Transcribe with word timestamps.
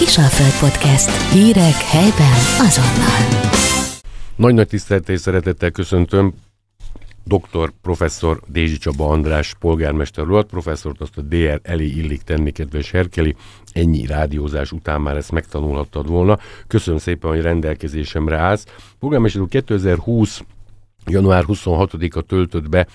Kisalföld 0.00 0.70
Podcast. 0.70 1.32
Hírek 1.32 1.74
helyben 1.74 2.32
azonnal. 2.58 3.50
Nagy-nagy 4.36 4.68
tisztelettel 4.68 5.14
és 5.14 5.20
szeretettel 5.20 5.70
köszöntöm 5.70 6.34
dr. 7.24 7.72
professzor 7.82 8.40
Dézsi 8.46 8.78
Csaba 8.78 9.08
András 9.08 9.54
polgármester 9.58 10.24
urat, 10.24 10.46
professzort 10.46 11.00
azt 11.00 11.16
a 11.16 11.20
DR 11.20 11.60
elé 11.62 11.86
illik 11.86 12.22
tenni, 12.22 12.50
kedves 12.50 12.90
Herkeli. 12.90 13.36
Ennyi 13.72 14.06
rádiózás 14.06 14.72
után 14.72 15.00
már 15.00 15.16
ezt 15.16 15.32
megtanulhattad 15.32 16.08
volna. 16.08 16.38
Köszönöm 16.66 16.98
szépen, 16.98 17.30
hogy 17.30 17.40
rendelkezésemre 17.40 18.36
állsz. 18.36 18.64
Polgármester 18.98 19.40
úr 19.40 19.48
2020 19.48 20.42
január 21.06 21.44
26-a 21.46 22.20
töltött 22.20 22.68
be 22.68 22.86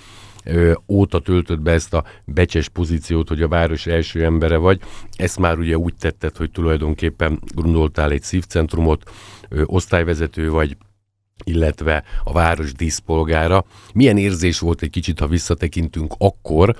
ö, 0.46 0.74
óta 0.88 1.20
töltött 1.20 1.60
be 1.60 1.72
ezt 1.72 1.94
a 1.94 2.04
becses 2.26 2.70
pozíciót, 2.70 3.28
hogy 3.28 3.42
a 3.42 3.48
város 3.48 3.88
első 3.88 4.24
embere 4.24 4.58
vagy. 4.58 4.82
Ezt 5.16 5.40
már 5.40 5.58
ugye 5.58 5.78
úgy 5.78 5.94
tetted, 5.96 6.38
hogy 6.38 6.52
tulajdonképpen 6.52 7.40
gondoltál 7.56 8.12
egy 8.12 8.24
szívcentrumot, 8.24 9.12
ö, 9.50 9.62
osztályvezető 9.66 10.50
vagy, 10.50 10.78
illetve 11.44 12.04
a 12.24 12.32
város 12.32 12.74
díszpolgára. 12.74 13.66
Milyen 13.94 14.18
érzés 14.18 14.60
volt 14.60 14.82
egy 14.82 14.90
kicsit, 14.90 15.20
ha 15.20 15.28
visszatekintünk 15.28 16.14
akkor, 16.18 16.76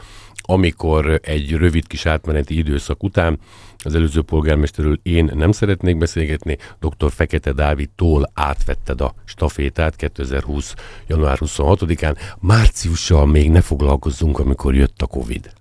amikor 0.46 1.20
egy 1.24 1.52
rövid 1.52 1.88
kis 1.88 2.06
átmeneti 2.06 2.58
időszak 2.58 3.04
után 3.04 3.40
az 3.78 3.96
előző 3.96 4.22
polgármesterről 4.22 5.00
én 5.04 5.32
nem 5.36 5.52
szeretnék 5.52 5.98
beszélgetni, 5.98 6.58
dr. 6.80 7.12
Fekete 7.12 7.52
Dávidtól 7.52 8.32
átvetted 8.34 9.02
a 9.02 9.14
stafétát 9.26 9.96
2020. 9.96 10.74
január 11.08 11.38
26-án. 11.42 12.18
Márciussal 12.40 13.26
még 13.26 13.50
ne 13.50 13.62
foglalkozzunk, 13.62 14.40
amikor 14.40 14.76
jött 14.76 15.02
a 15.02 15.06
Covid. 15.08 15.54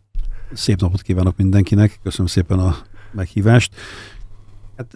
Szép 0.53 0.81
napot 0.81 1.03
kívánok 1.03 1.37
mindenkinek, 1.37 1.99
köszönöm 2.03 2.27
szépen 2.27 2.59
a 2.59 2.77
meghívást. 3.13 3.75
Hát 4.77 4.95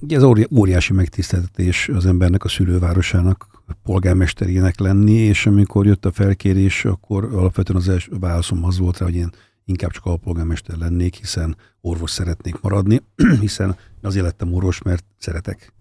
Ugye 0.00 0.16
ez 0.16 0.22
óriási 0.56 0.92
megtiszteltetés 0.92 1.88
az 1.88 2.06
embernek, 2.06 2.44
a 2.44 2.48
szülővárosának, 2.48 3.57
polgármesterének 3.82 4.78
lenni, 4.78 5.12
és 5.12 5.46
amikor 5.46 5.86
jött 5.86 6.04
a 6.04 6.12
felkérés, 6.12 6.84
akkor 6.84 7.24
alapvetően 7.24 7.78
az 7.78 7.88
első 7.88 8.12
válaszom 8.20 8.64
az 8.64 8.78
volt 8.78 8.98
rá, 8.98 9.06
hogy 9.06 9.14
én 9.14 9.30
inkább 9.64 9.90
csak 9.90 10.04
alpolgármester 10.04 10.76
lennék, 10.76 11.14
hiszen 11.14 11.56
orvos 11.80 12.10
szeretnék 12.10 12.60
maradni, 12.60 13.02
hiszen 13.40 13.76
azért 14.02 14.24
lettem 14.24 14.52
orvos, 14.52 14.82
mert 14.82 15.04
szeretek 15.18 15.72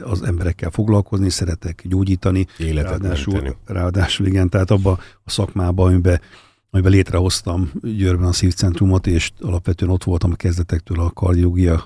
az 0.00 0.22
emberekkel 0.22 0.70
foglalkozni, 0.70 1.30
szeretek 1.30 1.82
gyógyítani. 1.86 2.46
Életet 2.58 2.90
ráadásul, 2.90 3.56
ráadásul 3.64 4.26
igen, 4.26 4.48
tehát 4.48 4.70
abba 4.70 4.98
a 5.24 5.30
szakmában, 5.30 5.90
amiben 5.92 6.20
amiben 6.74 6.92
létrehoztam 6.92 7.70
Győrben 7.82 8.28
a 8.28 8.32
szívcentrumot, 8.32 9.06
és 9.06 9.30
alapvetően 9.40 9.90
ott 9.90 10.04
voltam 10.04 10.30
a 10.32 10.34
kezdetektől 10.34 11.00
a 11.00 11.10
kardiológiai 11.10 11.78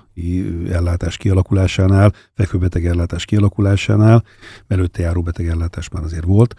ellátás 0.71 1.17
kialakulásánál, 1.17 2.13
fekvőbeteg 2.35 2.87
ellátás 2.87 3.25
kialakulásánál, 3.25 4.25
előtte 4.69 5.03
járó 5.03 5.23
beteg 5.23 5.49
ellátás 5.49 5.89
már 5.89 6.03
azért 6.03 6.25
volt. 6.25 6.55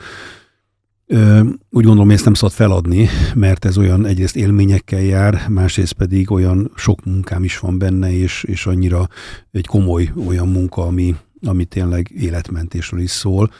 Úgy 1.69 1.83
gondolom, 1.83 2.09
ezt 2.09 2.25
nem 2.25 2.33
szabad 2.33 2.55
feladni, 2.55 3.07
mert 3.33 3.65
ez 3.65 3.77
olyan 3.77 4.05
egyrészt 4.05 4.35
élményekkel 4.35 5.01
jár, 5.01 5.47
másrészt 5.49 5.93
pedig 5.93 6.31
olyan 6.31 6.71
sok 6.75 7.05
munkám 7.05 7.43
is 7.43 7.59
van 7.59 7.77
benne, 7.77 8.11
és, 8.11 8.43
és 8.43 8.65
annyira 8.65 9.07
egy 9.51 9.67
komoly 9.67 10.11
olyan 10.27 10.47
munka, 10.47 10.81
ami, 10.81 11.15
ami 11.41 11.65
tényleg 11.65 12.11
életmentésről 12.15 12.99
is 12.99 13.11
szól, 13.11 13.51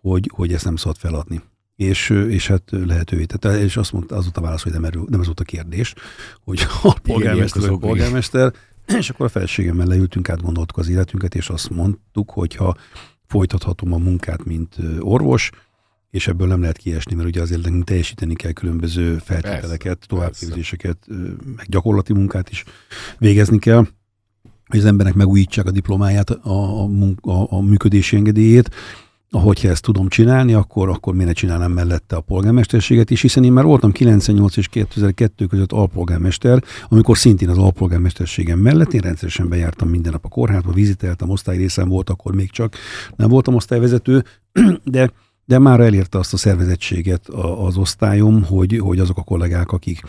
hogy, 0.00 0.30
hogy 0.34 0.52
ezt 0.52 0.64
nem 0.64 0.76
szabad 0.76 0.96
feladni 0.96 1.40
és, 1.80 2.10
és 2.10 2.46
hát 2.46 2.62
lehetővé 2.70 3.24
tette. 3.24 3.60
És 3.60 3.76
azt 3.76 3.92
mondta, 3.92 4.16
az 4.16 4.22
volt 4.22 4.36
a 4.36 4.40
válasz, 4.40 4.62
hogy 4.62 4.72
nem, 4.72 4.84
erő, 4.84 5.00
nem 5.06 5.20
ez 5.20 5.26
volt 5.26 5.40
a 5.40 5.44
kérdés, 5.44 5.94
hogy 6.44 6.66
a 6.82 6.98
polgármester 7.02 7.68
vagy 7.68 7.78
polgármester, 7.78 8.52
és 8.98 9.10
akkor 9.10 9.26
a 9.26 9.28
feleségemmel 9.28 9.86
leültünk, 9.86 10.28
átgondoltuk 10.28 10.76
az 10.76 10.88
életünket, 10.88 11.34
és 11.34 11.48
azt 11.48 11.70
mondtuk, 11.70 12.30
hogy 12.30 12.54
ha 12.54 12.76
folytathatom 13.26 13.92
a 13.92 13.96
munkát, 13.96 14.44
mint 14.44 14.76
orvos, 14.98 15.50
és 16.10 16.28
ebből 16.28 16.46
nem 16.46 16.60
lehet 16.60 16.76
kiesni, 16.76 17.14
mert 17.14 17.28
ugye 17.28 17.40
azért 17.40 17.62
nekünk 17.62 17.84
teljesíteni 17.84 18.34
kell 18.34 18.52
különböző 18.52 19.18
feltételeket, 19.18 20.04
továbbképzéseket, 20.06 20.98
meg 21.56 21.66
gyakorlati 21.68 22.12
munkát 22.12 22.50
is 22.50 22.64
végezni 23.18 23.58
kell, 23.58 23.86
hogy 24.66 24.78
az 24.78 24.84
embernek 24.84 25.14
megújítsák 25.14 25.66
a 25.66 25.70
diplomáját, 25.70 26.30
a, 26.30 26.82
a, 26.82 26.88
a, 27.20 27.46
a 27.50 27.60
működési 27.60 28.16
engedélyét, 28.16 28.70
hogyha 29.38 29.68
ezt 29.68 29.82
tudom 29.82 30.08
csinálni, 30.08 30.52
akkor, 30.52 30.88
akkor 30.88 31.14
miért 31.14 31.36
csinálnám 31.36 31.72
mellette 31.72 32.16
a 32.16 32.20
polgármesterséget 32.20 33.10
is, 33.10 33.20
hiszen 33.20 33.44
én 33.44 33.52
már 33.52 33.64
voltam 33.64 33.92
98 33.92 34.56
és 34.56 34.68
2002 34.68 35.46
között 35.46 35.72
alpolgármester, 35.72 36.62
amikor 36.88 37.18
szintén 37.18 37.48
az 37.48 37.58
alpolgármesterségem 37.58 38.58
mellett 38.58 38.92
én 38.92 39.00
rendszeresen 39.00 39.48
bejártam 39.48 39.88
minden 39.88 40.12
nap 40.12 40.24
a 40.24 40.28
kórházba, 40.28 40.72
viziteltem, 40.72 41.28
osztályrészem 41.28 41.88
volt, 41.88 42.10
akkor 42.10 42.34
még 42.34 42.50
csak 42.50 42.74
nem 43.16 43.28
voltam 43.28 43.54
osztályvezető, 43.54 44.24
de 44.84 45.10
de 45.44 45.58
már 45.58 45.80
elérte 45.80 46.18
azt 46.18 46.32
a 46.32 46.36
szervezettséget 46.36 47.28
az 47.66 47.76
osztályom, 47.76 48.44
hogy, 48.44 48.78
hogy 48.78 48.98
azok 48.98 49.18
a 49.18 49.22
kollégák, 49.22 49.72
akik 49.72 50.02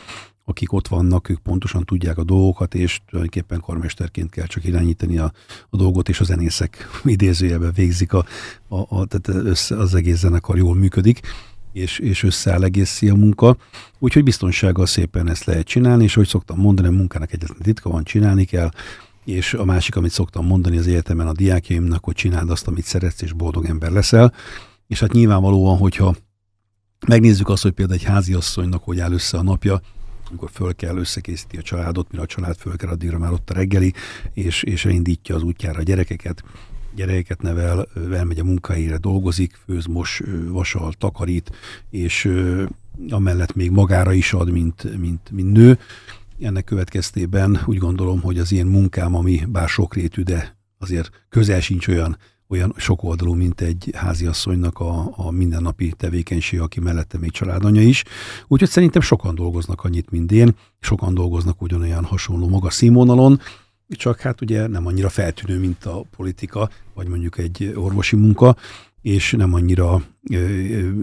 akik 0.51 0.73
ott 0.73 0.87
vannak, 0.87 1.29
ők 1.29 1.39
pontosan 1.39 1.83
tudják 1.83 2.17
a 2.17 2.23
dolgokat, 2.23 2.75
és 2.75 2.99
tulajdonképpen 3.09 3.59
karmesterként 3.59 4.29
kell 4.29 4.45
csak 4.45 4.65
irányítani 4.65 5.17
a, 5.17 5.31
a 5.69 5.77
dolgot, 5.77 6.09
és 6.09 6.19
a 6.19 6.23
zenészek 6.23 6.87
idézőjelben 7.03 7.71
végzik, 7.75 8.13
a, 8.13 8.25
a, 8.67 8.77
a, 8.77 9.05
tehát 9.05 9.45
össze, 9.45 9.77
az 9.77 9.95
egész 9.95 10.17
zenekar 10.17 10.57
jól 10.57 10.75
működik, 10.75 11.19
és, 11.73 11.99
és 11.99 12.23
összeáll 12.23 12.63
egészi 12.63 13.09
a 13.09 13.15
munka. 13.15 13.57
Úgyhogy 13.99 14.23
biztonsággal 14.23 14.85
szépen 14.85 15.29
ezt 15.29 15.45
lehet 15.45 15.67
csinálni, 15.67 16.03
és 16.03 16.13
hogy 16.13 16.27
szoktam 16.27 16.59
mondani, 16.59 16.87
a 16.87 16.91
munkának 16.91 17.33
egyetlen 17.33 17.61
titka 17.61 17.89
van, 17.89 18.03
csinálni 18.03 18.45
kell, 18.45 18.69
és 19.25 19.53
a 19.53 19.65
másik, 19.65 19.95
amit 19.95 20.11
szoktam 20.11 20.45
mondani 20.45 20.77
az 20.77 20.87
egyetemen 20.87 21.27
a 21.27 21.33
diákjaimnak, 21.33 22.03
hogy 22.03 22.15
csináld 22.15 22.49
azt, 22.49 22.67
amit 22.67 22.85
szeretsz, 22.85 23.21
és 23.21 23.33
boldog 23.33 23.65
ember 23.65 23.91
leszel. 23.91 24.33
És 24.87 24.99
hát 24.99 25.11
nyilvánvalóan, 25.11 25.77
hogyha 25.77 26.15
megnézzük 27.07 27.49
azt, 27.49 27.63
hogy 27.63 27.71
például 27.71 27.99
egy 27.99 28.05
háziasszonynak 28.05 28.83
hogy 28.83 28.99
áll 28.99 29.11
össze 29.11 29.37
a 29.37 29.43
napja, 29.43 29.81
amikor 30.31 30.49
föl 30.53 30.75
kell 30.75 30.97
összekészíti 30.97 31.57
a 31.57 31.61
családot, 31.61 32.11
mire 32.11 32.23
a 32.23 32.25
család 32.25 32.57
föl 32.57 32.75
kell, 32.75 32.89
addigra 32.89 33.17
már 33.17 33.31
ott 33.31 33.49
a 33.49 33.53
reggeli, 33.53 33.93
és, 34.33 34.63
és 34.63 34.85
elindítja 34.85 35.35
az 35.35 35.43
útjára 35.43 35.79
a 35.79 35.83
gyerekeket, 35.83 36.43
gyerekeket 36.95 37.41
nevel, 37.41 37.87
elmegy 38.11 38.39
a 38.39 38.43
munkahelyére, 38.43 38.97
dolgozik, 38.97 39.59
főz, 39.65 39.85
mos, 39.85 40.21
vasal, 40.47 40.93
takarít, 40.93 41.51
és 41.89 42.31
amellett 43.09 43.55
még 43.55 43.71
magára 43.71 44.13
is 44.13 44.33
ad, 44.33 44.51
mint, 44.51 44.97
mint, 44.99 45.31
mint 45.31 45.51
nő. 45.51 45.79
Ennek 46.39 46.63
következtében 46.63 47.61
úgy 47.65 47.77
gondolom, 47.77 48.21
hogy 48.21 48.39
az 48.39 48.51
ilyen 48.51 48.67
munkám, 48.67 49.15
ami 49.15 49.45
bár 49.47 49.69
sokrétű, 49.69 50.21
de 50.21 50.57
azért 50.77 51.25
közel 51.29 51.61
sincs 51.61 51.87
olyan 51.87 52.17
olyan 52.51 52.73
sokoldalú, 52.77 53.33
mint 53.33 53.61
egy 53.61 53.89
háziasszonynak 53.93 54.79
a, 54.79 55.11
a 55.15 55.31
mindennapi 55.31 55.93
tevékenység, 55.97 56.59
aki 56.59 56.79
mellette 56.79 57.17
még 57.17 57.31
családanya 57.31 57.81
is. 57.81 58.03
Úgyhogy 58.47 58.69
szerintem 58.69 59.01
sokan 59.01 59.35
dolgoznak 59.35 59.83
annyit, 59.83 60.09
mint 60.09 60.31
én, 60.31 60.55
sokan 60.79 61.13
dolgoznak 61.13 61.61
ugyanolyan 61.61 62.03
hasonló 62.03 62.47
magas 62.47 62.73
színvonalon, 62.73 63.39
csak 63.87 64.19
hát 64.19 64.41
ugye 64.41 64.67
nem 64.67 64.85
annyira 64.85 65.09
feltűnő, 65.09 65.59
mint 65.59 65.85
a 65.85 66.03
politika, 66.15 66.69
vagy 66.93 67.07
mondjuk 67.07 67.37
egy 67.37 67.73
orvosi 67.75 68.15
munka, 68.15 68.55
és 69.01 69.31
nem 69.31 69.53
annyira 69.53 70.01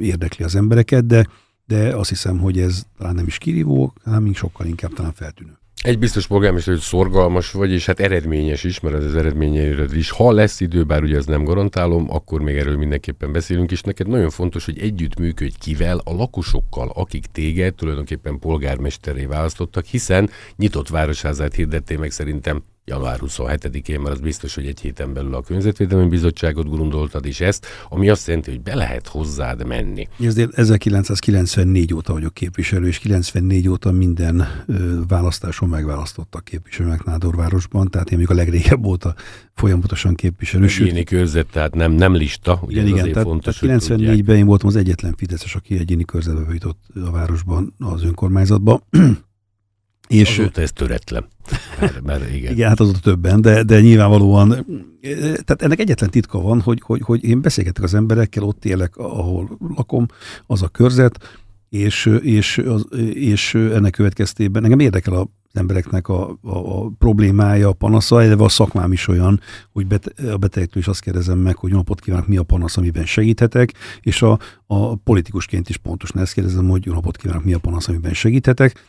érdekli 0.00 0.44
az 0.44 0.54
embereket, 0.54 1.06
de, 1.06 1.26
de 1.66 1.96
azt 1.96 2.08
hiszem, 2.08 2.38
hogy 2.38 2.60
ez 2.60 2.82
talán 2.98 3.14
nem 3.14 3.26
is 3.26 3.38
kirívó, 3.38 3.92
hanem 4.04 4.34
sokkal 4.34 4.66
inkább 4.66 4.92
talán 4.92 5.12
feltűnő. 5.12 5.58
Egy 5.82 5.98
biztos 5.98 6.26
polgármester, 6.26 6.74
hogy 6.74 6.82
szorgalmas 6.82 7.50
vagy, 7.50 7.70
és 7.70 7.86
hát 7.86 8.00
eredményes 8.00 8.64
is, 8.64 8.80
mert 8.80 8.96
ez 8.96 9.04
az 9.04 9.14
eredményeiről 9.14 9.92
is. 9.92 10.10
Ha 10.10 10.32
lesz 10.32 10.60
idő, 10.60 10.84
bár 10.84 11.02
ugye 11.02 11.16
ez 11.16 11.26
nem 11.26 11.44
garantálom, 11.44 12.10
akkor 12.10 12.40
még 12.40 12.56
erről 12.56 12.76
mindenképpen 12.76 13.32
beszélünk, 13.32 13.70
és 13.70 13.80
neked 13.80 14.08
nagyon 14.08 14.30
fontos, 14.30 14.64
hogy 14.64 14.78
együtt 14.78 15.18
működj 15.18 15.54
kivel, 15.60 16.00
a 16.04 16.12
lakosokkal, 16.12 16.90
akik 16.94 17.26
téged 17.26 17.74
tulajdonképpen 17.74 18.38
polgármesteré 18.38 19.24
választottak, 19.24 19.84
hiszen 19.84 20.30
nyitott 20.56 20.88
városházát 20.88 21.54
hirdettél 21.54 21.98
meg 21.98 22.10
szerintem 22.10 22.62
január 22.88 23.18
27-én, 23.22 24.00
mert 24.00 24.14
az 24.14 24.20
biztos, 24.20 24.54
hogy 24.54 24.66
egy 24.66 24.80
héten 24.80 25.12
belül 25.12 25.34
a 25.34 25.42
Környezetvédelmi 25.42 26.08
Bizottságot 26.08 26.68
gondoltad 26.68 27.26
is 27.26 27.40
ezt, 27.40 27.66
ami 27.88 28.08
azt 28.08 28.26
jelenti, 28.26 28.50
hogy 28.50 28.60
be 28.60 28.74
lehet 28.74 29.06
hozzád 29.06 29.66
menni. 29.66 30.08
Ezért 30.20 30.54
1994 30.54 31.94
óta 31.94 32.12
vagyok 32.12 32.34
képviselő, 32.34 32.86
és 32.86 32.98
94 32.98 33.68
óta 33.68 33.92
minden 33.92 34.64
ö, 34.66 35.00
választáson 35.08 35.68
megválasztottak 35.68 36.44
képviselőnek 36.44 37.04
Nádorvárosban, 37.04 37.88
tehát 37.90 38.10
én 38.10 38.18
még 38.18 38.30
a 38.30 38.34
legrégebb 38.34 38.84
óta 38.84 39.14
folyamatosan 39.54 40.14
képviselő. 40.14 40.64
Egyéni 40.64 41.04
körzet, 41.04 41.46
tehát 41.46 41.74
nem, 41.74 41.92
nem 41.92 42.14
lista. 42.14 42.60
Ugye 42.62 42.80
igen, 42.80 42.94
igen 42.96 43.12
tehát, 43.12 43.28
fontos, 43.28 43.58
tehát 43.58 43.82
94-ben 43.82 44.36
én 44.36 44.46
voltam 44.46 44.68
az 44.68 44.76
egyetlen 44.76 45.14
Fideszes, 45.16 45.54
aki 45.54 45.78
egyéni 45.78 46.04
körzetbe 46.04 46.52
jutott 46.52 46.78
a 46.94 47.10
városban, 47.10 47.74
az 47.78 48.04
önkormányzatban. 48.04 48.82
És 50.08 50.38
azóta 50.38 50.60
ez 50.60 50.72
töretlen. 50.72 51.26
Mert, 51.80 52.02
mert 52.02 52.34
igen. 52.34 52.52
igen, 52.52 52.68
hát 52.68 52.80
azóta 52.80 52.98
többen, 52.98 53.40
de, 53.40 53.62
de 53.62 53.80
nyilvánvalóan, 53.80 54.66
tehát 55.20 55.62
ennek 55.62 55.78
egyetlen 55.78 56.10
titka 56.10 56.40
van, 56.40 56.60
hogy, 56.60 56.80
hogy, 56.82 57.00
hogy 57.04 57.24
én 57.24 57.40
beszélgetek 57.40 57.84
az 57.84 57.94
emberekkel, 57.94 58.42
ott 58.42 58.64
élek, 58.64 58.96
ahol 58.96 59.58
lakom, 59.76 60.06
az 60.46 60.62
a 60.62 60.68
körzet, 60.68 61.40
és, 61.68 62.10
és, 62.22 62.58
az, 62.58 62.86
és 63.12 63.54
ennek 63.54 63.92
következtében 63.92 64.64
engem 64.64 64.80
érdekel 64.80 65.14
a 65.14 65.26
az 65.52 65.60
embereknek 65.60 66.08
a, 66.08 66.38
a, 66.42 66.56
a 66.82 66.90
problémája, 66.98 67.68
a 67.68 67.72
panasza, 67.72 68.24
illetve 68.24 68.44
a 68.44 68.48
szakmám 68.48 68.92
is 68.92 69.08
olyan, 69.08 69.40
hogy 69.72 69.86
bete, 69.86 70.32
a 70.32 70.36
betegektől 70.36 70.82
is 70.82 70.88
azt 70.88 71.00
kérdezem 71.00 71.38
meg, 71.38 71.56
hogy 71.56 71.72
napot 71.72 72.00
kívánok, 72.00 72.26
mi 72.26 72.36
a 72.36 72.42
panasz, 72.42 72.76
amiben 72.76 73.04
segíthetek, 73.04 73.72
és 74.00 74.22
a, 74.22 74.38
a 74.66 74.96
politikusként 74.96 75.68
is 75.68 75.76
pontosan 75.76 76.22
ezt 76.22 76.32
kérdezem, 76.32 76.68
hogy 76.68 76.86
napot 76.86 77.16
kívánok, 77.16 77.44
mi 77.44 77.52
a 77.52 77.58
panasz, 77.58 77.88
amiben 77.88 78.14
segíthetek. 78.14 78.84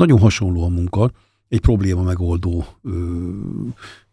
Nagyon 0.00 0.18
hasonló 0.18 0.64
a 0.64 0.68
munka, 0.68 1.10
egy 1.48 1.60
probléma 1.60 2.02
megoldó 2.02 2.64
ö, 2.82 2.90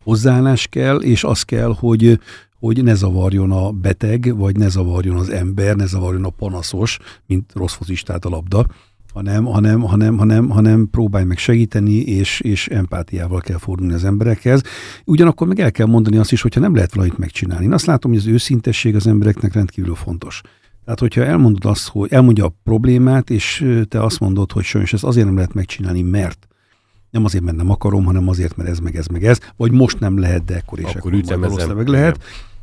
hozzáállás 0.03 0.67
kell, 0.67 0.97
és 0.97 1.23
az 1.23 1.41
kell, 1.41 1.73
hogy, 1.79 2.19
hogy 2.59 2.83
ne 2.83 2.93
zavarjon 2.93 3.51
a 3.51 3.71
beteg, 3.71 4.37
vagy 4.37 4.57
ne 4.57 4.69
zavarjon 4.69 5.17
az 5.17 5.29
ember, 5.29 5.75
ne 5.75 5.85
zavarjon 5.85 6.23
a 6.23 6.29
panaszos, 6.29 6.97
mint 7.25 7.51
rossz 7.53 7.73
focistát 7.73 8.25
a 8.25 8.29
labda, 8.29 8.65
hanem, 9.13 9.45
hanem, 9.45 9.81
hanem, 9.81 10.17
hanem, 10.17 10.49
hanem 10.49 10.89
próbálj 10.91 11.25
meg 11.25 11.37
segíteni, 11.37 11.95
és, 11.95 12.39
és 12.39 12.67
empátiával 12.67 13.39
kell 13.39 13.57
fordulni 13.57 13.93
az 13.93 14.03
emberekhez. 14.03 14.61
Ugyanakkor 15.05 15.47
meg 15.47 15.59
el 15.59 15.71
kell 15.71 15.87
mondani 15.87 16.17
azt 16.17 16.31
is, 16.31 16.41
hogyha 16.41 16.59
nem 16.59 16.75
lehet 16.75 16.93
valamit 16.93 17.17
megcsinálni. 17.17 17.65
Én 17.65 17.73
azt 17.73 17.85
látom, 17.85 18.11
hogy 18.11 18.19
az 18.19 18.27
őszintesség 18.27 18.95
az 18.95 19.07
embereknek 19.07 19.53
rendkívül 19.53 19.95
fontos. 19.95 20.41
Tehát, 20.87 21.01
hogyha 21.01 21.23
elmondod 21.23 21.65
azt, 21.65 21.87
hogy 21.87 22.11
elmondja 22.11 22.45
a 22.45 22.53
problémát, 22.63 23.29
és 23.29 23.65
te 23.87 24.03
azt 24.03 24.19
mondod, 24.19 24.51
hogy 24.51 24.63
sajnos 24.63 24.93
ezt 24.93 25.03
azért 25.03 25.25
nem 25.25 25.35
lehet 25.35 25.53
megcsinálni, 25.53 26.01
mert 26.01 26.47
nem 27.09 27.25
azért, 27.25 27.43
mert 27.43 27.57
nem 27.57 27.69
akarom, 27.69 28.05
hanem 28.05 28.27
azért, 28.27 28.55
mert 28.55 28.69
ez, 28.69 28.79
meg 28.79 28.95
ez, 28.95 29.07
meg 29.07 29.25
ez, 29.25 29.39
vagy 29.57 29.71
most 29.71 29.99
nem 29.99 30.17
lehet, 30.17 30.45
de 30.45 30.57
akkor 30.57 30.79
és 30.79 30.85
akkor, 30.85 31.13
akkor 31.13 31.49
majd 31.49 31.75
meg 31.75 31.87
lehet. 31.87 32.15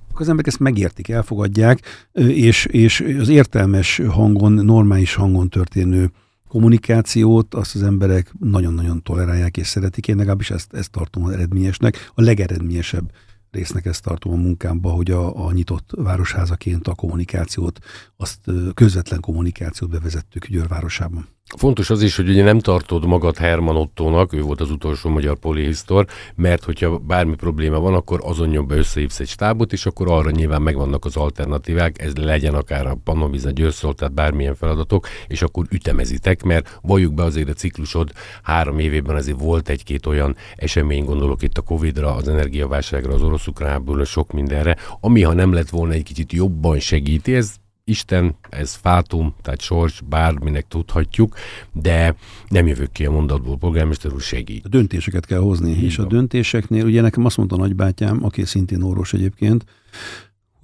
Akkor 0.08 0.20
az 0.20 0.28
emberek 0.28 0.46
ezt 0.46 0.60
megértik, 0.60 1.08
elfogadják, 1.08 2.08
és, 2.12 2.64
és 2.64 3.04
az 3.20 3.28
értelmes 3.28 4.00
hangon, 4.08 4.52
normális 4.52 5.14
hangon 5.14 5.48
történő 5.48 6.10
kommunikációt 6.48 7.54
azt 7.54 7.74
az 7.74 7.82
emberek 7.82 8.32
nagyon-nagyon 8.38 9.02
tolerálják 9.02 9.56
és 9.56 9.66
szeretik. 9.66 10.08
Én 10.08 10.16
legalábbis 10.16 10.50
ezt, 10.50 10.74
ezt 10.74 10.90
tartom 10.90 11.24
az 11.24 11.32
eredményesnek. 11.32 12.10
A 12.14 12.22
legeredményesebb 12.22 13.10
résznek 13.54 13.86
ezt 13.86 14.02
tartom 14.02 14.32
a 14.32 14.36
munkámba, 14.36 14.90
hogy 14.90 15.10
a, 15.10 15.46
a 15.46 15.52
nyitott 15.52 15.90
városházaként 15.96 16.88
a 16.88 16.94
kommunikációt, 16.94 17.78
azt 18.16 18.40
közvetlen 18.74 19.20
kommunikációt 19.20 19.90
bevezettük 19.90 20.46
Győrvárosában. 20.46 21.28
Fontos 21.56 21.90
az 21.90 22.02
is, 22.02 22.16
hogy 22.16 22.28
ugye 22.28 22.44
nem 22.44 22.58
tartod 22.58 23.04
magad 23.04 23.36
Herman 23.36 23.76
Ottónak, 23.76 24.32
ő 24.32 24.40
volt 24.40 24.60
az 24.60 24.70
utolsó 24.70 25.10
magyar 25.10 25.38
polihisztor, 25.38 26.06
mert 26.34 26.64
hogyha 26.64 26.98
bármi 26.98 27.34
probléma 27.34 27.80
van, 27.80 27.94
akkor 27.94 28.20
azon 28.22 28.48
nyomba 28.48 28.74
összehívsz 28.74 29.20
egy 29.20 29.28
stábot, 29.28 29.72
és 29.72 29.86
akkor 29.86 30.10
arra 30.10 30.30
nyilván 30.30 30.62
megvannak 30.62 31.04
az 31.04 31.16
alternatívák, 31.16 32.02
ez 32.02 32.14
legyen 32.14 32.54
akár 32.54 32.86
a 32.86 32.98
Panoviza 33.04 33.50
Győrszol, 33.50 33.94
tehát 33.94 34.14
bármilyen 34.14 34.54
feladatok, 34.54 35.06
és 35.26 35.42
akkor 35.42 35.66
ütemezitek, 35.70 36.42
mert 36.42 36.78
valljuk 36.82 37.14
be 37.14 37.22
azért 37.22 37.48
a 37.48 37.52
ciklusod 37.52 38.12
három 38.42 38.78
évében 38.78 39.16
azért 39.16 39.40
volt 39.40 39.68
egy-két 39.68 40.06
olyan 40.06 40.36
esemény, 40.56 41.04
gondolok 41.04 41.42
itt 41.42 41.58
a 41.58 41.62
Covid-ra, 41.62 42.14
az 42.14 42.28
energiaválságra, 42.28 43.12
az 43.12 43.22
orosz 43.22 43.46
ukrán 43.46 44.04
sok 44.04 44.32
mindenre, 44.32 44.76
ami 45.00 45.22
ha 45.22 45.32
nem 45.32 45.52
lett 45.52 45.68
volna 45.68 45.92
egy 45.92 46.02
kicsit 46.02 46.32
jobban 46.32 46.78
segíti, 46.78 47.34
ez 47.34 47.54
Isten, 47.86 48.36
ez 48.50 48.74
fátum, 48.74 49.34
tehát 49.42 49.60
sors, 49.60 50.00
bárminek 50.08 50.68
tudhatjuk, 50.68 51.36
de 51.72 52.14
nem 52.48 52.66
jövök 52.66 52.92
ki 52.92 53.06
a 53.06 53.10
mondatból, 53.10 53.58
polgármester 53.58 54.12
úr 54.12 54.20
segít. 54.20 54.64
A 54.64 54.68
döntéseket 54.68 55.26
kell 55.26 55.38
hozni, 55.38 55.70
Így 55.70 55.82
és 55.82 55.96
van. 55.96 56.06
a 56.06 56.08
döntéseknél, 56.08 56.84
ugye 56.84 57.00
nekem 57.00 57.24
azt 57.24 57.36
mondta 57.36 57.56
a 57.56 57.58
nagybátyám, 57.58 58.24
aki 58.24 58.44
szintén 58.44 58.82
orvos 58.82 59.12
egyébként, 59.12 59.64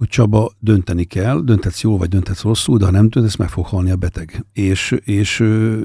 hogy 0.01 0.09
Csaba, 0.09 0.51
dönteni 0.59 1.03
kell, 1.03 1.41
dönthetsz 1.43 1.81
jól, 1.81 1.97
vagy 1.97 2.09
dönthetsz 2.09 2.41
rosszul, 2.41 2.77
de 2.77 2.85
ha 2.85 2.91
nem 2.91 3.09
döntesz, 3.09 3.35
meg 3.35 3.49
fog 3.49 3.65
halni 3.65 3.91
a 3.91 3.95
beteg. 3.95 4.45
És, 4.53 4.95
és 5.03 5.39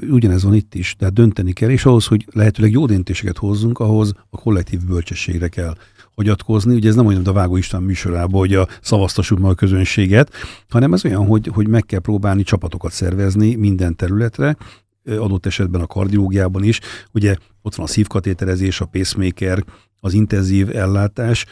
ugyanez 0.09 0.43
van 0.43 0.53
itt 0.53 0.75
is, 0.75 0.95
tehát 0.97 1.13
dönteni 1.13 1.53
kell, 1.53 1.69
és 1.69 1.85
ahhoz, 1.85 2.05
hogy 2.05 2.25
lehetőleg 2.31 2.71
jó 2.71 2.85
döntéseket 2.85 3.37
hozzunk, 3.37 3.79
ahhoz 3.79 4.13
a 4.29 4.37
kollektív 4.37 4.79
bölcsességre 4.79 5.47
kell 5.47 5.75
hagyatkozni. 6.15 6.75
Ugye 6.75 6.89
ez 6.89 6.95
nem 6.95 7.05
olyan, 7.05 7.17
mint 7.17 7.35
a 7.35 7.39
Vágó 7.39 7.57
István 7.57 7.83
műsorában, 7.83 8.39
hogy 8.39 8.53
a 8.53 8.67
szavaztassuk 8.81 9.39
meg 9.39 9.51
a 9.51 9.55
közönséget, 9.55 10.31
hanem 10.69 10.93
ez 10.93 11.05
olyan, 11.05 11.25
hogy, 11.25 11.49
hogy 11.53 11.67
meg 11.67 11.85
kell 11.85 11.99
próbálni 11.99 12.43
csapatokat 12.43 12.91
szervezni 12.91 13.55
minden 13.55 13.95
területre, 13.95 14.57
adott 15.03 15.45
esetben 15.45 15.81
a 15.81 15.87
kardiológiában 15.87 16.63
is. 16.63 16.79
Ugye 17.11 17.35
ott 17.61 17.75
van 17.75 17.85
a 17.85 17.89
szívkatéterezés, 17.89 18.81
a 18.81 18.85
pacemaker, 18.85 19.63
az 19.99 20.13
intenzív 20.13 20.75
ellátás, 20.75 21.45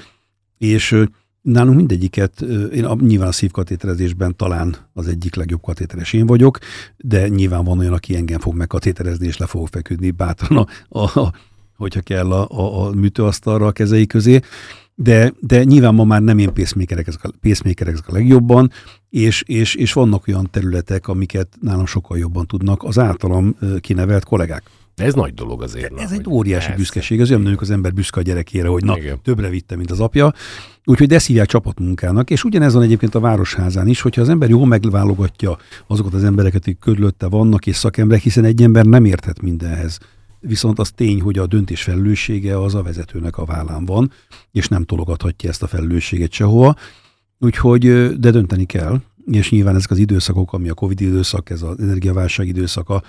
és 0.57 1.06
nálunk 1.45 1.75
mindegyiket, 1.75 2.42
én 2.74 2.86
nyilván 3.00 3.27
a 3.27 3.31
szívkatéterezésben 3.31 4.36
talán 4.36 4.75
az 4.94 5.07
egyik 5.07 5.36
legjobb 5.36 5.62
katéteres 5.62 6.13
én 6.13 6.25
vagyok, 6.25 6.57
de 6.97 7.27
nyilván 7.27 7.63
van 7.63 7.80
olyan, 7.80 7.94
aki 7.94 8.15
engem 8.15 8.39
fog 8.39 8.56
megkatéterezni, 8.56 9.27
és 9.27 9.38
le 9.38 9.45
fog 9.45 9.68
feküdni 9.68 10.12
bátran 10.12 10.57
a, 10.57 11.00
a, 11.00 11.19
a 11.19 11.33
hogyha 11.75 12.01
kell 12.01 12.31
a, 12.31 12.47
a, 12.50 12.86
a 12.86 12.92
műtőasztalra 12.92 13.65
a 13.65 13.71
kezei 13.71 14.06
közé, 14.06 14.39
de, 14.95 15.33
de 15.39 15.63
nyilván 15.63 15.94
ma 15.94 16.03
már 16.03 16.21
nem 16.21 16.38
én 16.38 16.53
pacemakerek 16.53 17.07
ezek 17.07 17.24
a, 17.24 17.31
pacemakerek 17.42 17.94
ezek 17.94 18.07
a 18.07 18.13
legjobban, 18.13 18.71
és, 19.09 19.44
és, 19.45 19.75
és 19.75 19.94
vannak 19.94 20.27
olyan 20.27 20.47
területek, 20.51 21.07
amiket 21.07 21.47
nálam 21.62 21.86
sokkal 21.86 22.18
jobban 22.18 22.45
tudnak 22.45 22.83
az 22.83 23.00
általam 23.00 23.56
kinevelt 23.80 24.24
kollégák. 24.24 24.63
Ez 24.95 25.13
nagy 25.13 25.33
dolog 25.33 25.62
azért. 25.62 26.00
Ez 26.00 26.09
na, 26.09 26.15
egy 26.15 26.30
óriási 26.30 26.65
persze. 26.65 26.77
büszkeség. 26.77 27.19
Ez 27.19 27.30
olyan 27.30 27.42
mondjuk 27.42 27.62
az 27.62 27.69
ember 27.69 27.94
büszke 27.94 28.19
a 28.19 28.24
gyerekére, 28.24 28.68
hogy 28.68 28.83
na, 28.83 28.97
Igen. 28.97 29.21
többre 29.21 29.50
vitte, 29.50 29.75
mint 29.75 29.92
az 29.92 30.00
apja. 30.00 30.33
Úgyhogy 30.86 31.07
de 31.07 31.19
szívják 31.19 31.47
csapatmunkának, 31.47 32.30
és 32.30 32.44
ugyanez 32.44 32.74
van 32.74 32.83
egyébként 32.83 33.15
a 33.15 33.19
Városházán 33.19 33.88
is, 33.88 34.01
hogyha 34.01 34.21
az 34.21 34.30
ember 34.30 34.50
jól 34.50 34.65
megválogatja 34.65 35.57
azokat 35.88 36.13
az 36.13 36.24
embereket, 36.24 36.62
akik 36.62 36.80
körülötte 36.80 37.27
vannak, 37.27 37.68
és 37.68 37.75
szakemberek, 37.75 38.24
hiszen 38.24 38.44
egy 38.44 38.62
ember 38.62 38.86
nem 38.86 39.06
érthet 39.06 39.42
mindenhez 39.42 40.00
viszont 40.47 40.80
az 40.80 40.92
tény, 40.92 41.21
hogy 41.21 41.38
a 41.38 41.47
döntés 41.47 41.83
felelőssége 41.83 42.62
az 42.62 42.75
a 42.75 42.81
vezetőnek 42.81 43.38
a 43.38 43.45
vállán 43.45 43.86
van, 43.86 44.12
és 44.51 44.68
nem 44.68 44.83
tologathatja 44.83 45.50
ezt 45.50 45.63
a 45.63 45.68
felelősséget 45.68 46.31
sehova. 46.31 46.75
Úgyhogy, 47.39 48.09
de 48.19 48.31
dönteni 48.31 48.65
kell, 48.65 49.01
és 49.31 49.50
nyilván 49.50 49.75
ezek 49.75 49.92
az 49.92 49.97
időszakok, 49.97 50.53
ami 50.53 50.69
a 50.69 50.74
Covid 50.74 51.01
időszak, 51.01 51.50
ez 51.50 51.62
az 51.62 51.80
energiaválság 51.80 52.47
időszaka, 52.47 53.03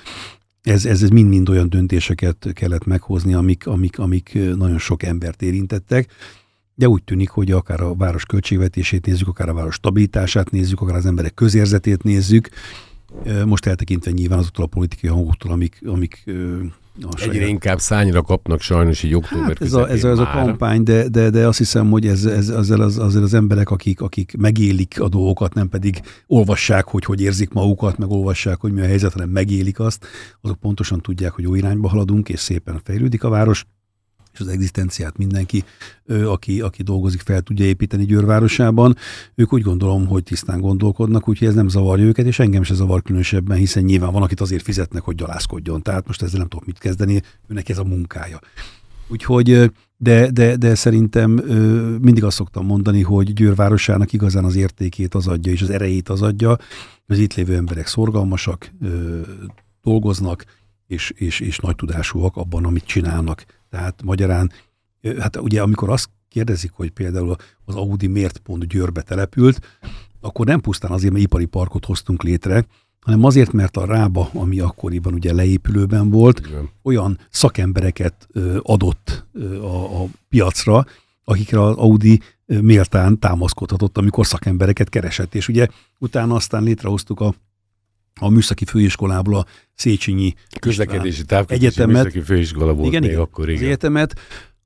ez, 0.66 0.84
ez, 0.84 1.02
ez 1.02 1.08
mind-mind 1.08 1.48
olyan 1.48 1.68
döntéseket 1.68 2.48
kellett 2.52 2.84
meghozni, 2.84 3.34
amik, 3.34 3.66
amik, 3.66 3.98
amik 3.98 4.34
nagyon 4.34 4.78
sok 4.78 5.02
embert 5.02 5.42
érintettek, 5.42 6.12
de 6.74 6.88
úgy 6.88 7.02
tűnik, 7.02 7.28
hogy 7.28 7.50
akár 7.50 7.80
a 7.80 7.94
város 7.94 8.24
költségvetését 8.24 9.06
nézzük, 9.06 9.28
akár 9.28 9.48
a 9.48 9.54
város 9.54 9.74
stabilitását 9.74 10.50
nézzük, 10.50 10.80
akár 10.80 10.96
az 10.96 11.06
emberek 11.06 11.34
közérzetét 11.34 12.02
nézzük, 12.02 12.48
most 13.44 13.66
eltekintve 13.66 14.10
nyilván 14.10 14.38
azoktól 14.38 14.64
a 14.64 14.68
politikai 14.68 15.10
hangoktól, 15.10 15.52
amik, 15.52 15.80
amik 15.84 16.24
Egyre 17.20 17.46
inkább 17.46 17.78
szányra 17.78 18.22
kapnak 18.22 18.60
sajnos 18.60 19.02
így 19.02 19.14
október 19.14 19.46
hát 19.46 19.62
ez, 19.62 19.72
a, 19.72 19.88
ez, 19.88 20.04
a, 20.04 20.08
ez 20.08 20.18
a 20.18 20.30
kampány, 20.30 20.82
de, 20.82 21.08
de, 21.08 21.30
de 21.30 21.46
azt 21.46 21.58
hiszem, 21.58 21.90
hogy 21.90 22.06
ez, 22.06 22.24
ez 22.24 22.48
azért, 22.48 22.80
az, 22.80 22.98
azért 22.98 23.24
az 23.24 23.34
emberek, 23.34 23.70
akik, 23.70 24.00
akik 24.00 24.36
megélik 24.38 25.00
a 25.00 25.08
dolgokat, 25.08 25.54
nem 25.54 25.68
pedig 25.68 26.00
olvassák, 26.26 26.84
hogy 26.84 27.04
hogy 27.04 27.20
érzik 27.20 27.52
magukat, 27.52 27.98
meg 27.98 28.10
olvassák, 28.10 28.60
hogy 28.60 28.72
mi 28.72 28.80
a 28.80 28.84
helyzet, 28.84 29.12
hanem 29.12 29.28
megélik 29.28 29.80
azt, 29.80 30.06
azok 30.40 30.60
pontosan 30.60 31.00
tudják, 31.00 31.32
hogy 31.32 31.44
jó 31.44 31.54
irányba 31.54 31.88
haladunk, 31.88 32.28
és 32.28 32.40
szépen 32.40 32.80
fejlődik 32.84 33.24
a 33.24 33.28
város 33.28 33.64
és 34.36 34.42
az 34.42 34.48
egzisztenciát 34.48 35.16
mindenki, 35.16 35.64
aki, 36.24 36.60
aki 36.60 36.82
dolgozik, 36.82 37.20
fel 37.20 37.40
tudja 37.40 37.64
építeni 37.64 38.04
Győrvárosában. 38.04 38.96
Ők 39.34 39.52
úgy 39.52 39.62
gondolom, 39.62 40.06
hogy 40.06 40.22
tisztán 40.22 40.60
gondolkodnak, 40.60 41.28
úgyhogy 41.28 41.48
ez 41.48 41.54
nem 41.54 41.68
zavarja 41.68 42.04
őket, 42.04 42.26
és 42.26 42.38
engem 42.38 42.62
se 42.62 42.74
zavar 42.74 43.02
különösebben, 43.02 43.56
hiszen 43.56 43.82
nyilván 43.82 44.12
van, 44.12 44.22
akit 44.22 44.40
azért 44.40 44.62
fizetnek, 44.62 45.02
hogy 45.02 45.14
gyalászkodjon. 45.14 45.82
Tehát 45.82 46.06
most 46.06 46.22
ezzel 46.22 46.38
nem 46.38 46.48
tudok 46.48 46.66
mit 46.66 46.78
kezdeni, 46.78 47.22
őnek 47.48 47.68
ez 47.68 47.78
a 47.78 47.84
munkája. 47.84 48.40
Úgyhogy, 49.08 49.70
de, 49.96 50.30
de, 50.30 50.56
de 50.56 50.74
szerintem 50.74 51.30
mindig 52.00 52.24
azt 52.24 52.36
szoktam 52.36 52.66
mondani, 52.66 53.02
hogy 53.02 53.32
Győrvárosának 53.32 54.12
igazán 54.12 54.44
az 54.44 54.56
értékét 54.56 55.14
az 55.14 55.26
adja, 55.26 55.52
és 55.52 55.62
az 55.62 55.70
erejét 55.70 56.08
az 56.08 56.22
adja. 56.22 56.56
Az 57.06 57.18
itt 57.18 57.34
lévő 57.34 57.54
emberek 57.54 57.86
szorgalmasak, 57.86 58.72
dolgoznak, 59.82 60.44
és, 60.86 61.12
és, 61.16 61.40
és 61.40 61.58
nagy 61.58 61.76
tudásúak 61.76 62.36
abban, 62.36 62.64
amit 62.64 62.84
csinálnak. 62.84 63.44
Tehát 63.76 64.02
magyarán, 64.02 64.52
hát 65.18 65.36
ugye 65.36 65.62
amikor 65.62 65.90
azt 65.90 66.08
kérdezik, 66.28 66.70
hogy 66.74 66.90
például 66.90 67.36
az 67.64 67.74
Audi 67.74 68.06
miért 68.06 68.38
pont 68.38 68.68
Győrbe 68.68 69.02
települt, 69.02 69.60
akkor 70.20 70.46
nem 70.46 70.60
pusztán 70.60 70.90
azért, 70.90 71.12
mert 71.12 71.24
ipari 71.24 71.44
parkot 71.44 71.84
hoztunk 71.84 72.22
létre, 72.22 72.66
hanem 73.00 73.24
azért, 73.24 73.52
mert 73.52 73.76
a 73.76 73.84
Rába, 73.84 74.30
ami 74.32 74.60
akkoriban 74.60 75.14
ugye 75.14 75.32
leépülőben 75.32 76.10
volt, 76.10 76.46
Igen. 76.46 76.70
olyan 76.82 77.18
szakembereket 77.30 78.28
adott 78.62 79.26
a, 79.60 80.02
a 80.02 80.06
piacra, 80.28 80.84
akikre 81.24 81.62
az 81.62 81.76
Audi 81.76 82.20
méltán 82.46 83.18
támaszkodhatott, 83.18 83.98
amikor 83.98 84.26
szakembereket 84.26 84.88
keresett. 84.88 85.34
És 85.34 85.48
ugye 85.48 85.66
utána 85.98 86.34
aztán 86.34 86.62
létrehoztuk 86.62 87.20
a 87.20 87.34
a 88.20 88.28
műszaki 88.28 88.64
főiskolából 88.64 89.34
a 89.34 89.46
Széchenyi 89.74 90.34
közlekedési 90.60 91.22
egyetemet. 91.46 92.04
Műszaki 92.04 92.20
főiskola 92.20 92.72
volt 92.72 92.88
igen, 92.88 93.00
még 93.00 93.10
igen, 93.10 93.22
akkor, 93.22 93.48
igen. 93.48 93.60
Az 93.60 93.66
egyetemet, 93.66 94.14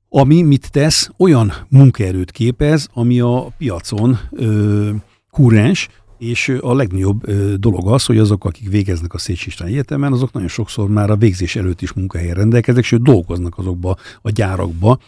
ami 0.09 0.41
mit 0.41 0.71
tesz, 0.71 1.09
olyan 1.17 1.53
munkaerőt 1.69 2.31
képez, 2.31 2.87
ami 2.93 3.19
a 3.19 3.53
piacon 3.57 4.19
ö, 4.31 4.89
kurens, 5.31 5.89
És 6.17 6.57
a 6.61 6.73
legnagyobb 6.73 7.31
dolog 7.55 7.87
az, 7.87 8.05
hogy 8.05 8.17
azok, 8.17 8.45
akik 8.45 8.69
végeznek 8.69 9.13
a 9.13 9.17
Széchenyi 9.17 9.47
István 9.47 9.69
Egyetemen, 9.69 10.11
azok 10.11 10.31
nagyon 10.31 10.49
sokszor 10.49 10.89
már 10.89 11.09
a 11.09 11.15
végzés 11.15 11.55
előtt 11.55 11.81
is 11.81 11.93
munkahelyen 11.93 12.35
rendelkeznek, 12.35 12.83
sőt 12.83 13.03
dolgoznak 13.03 13.57
azokba 13.57 13.97
a 14.21 14.29
gyárakba, 14.29 14.99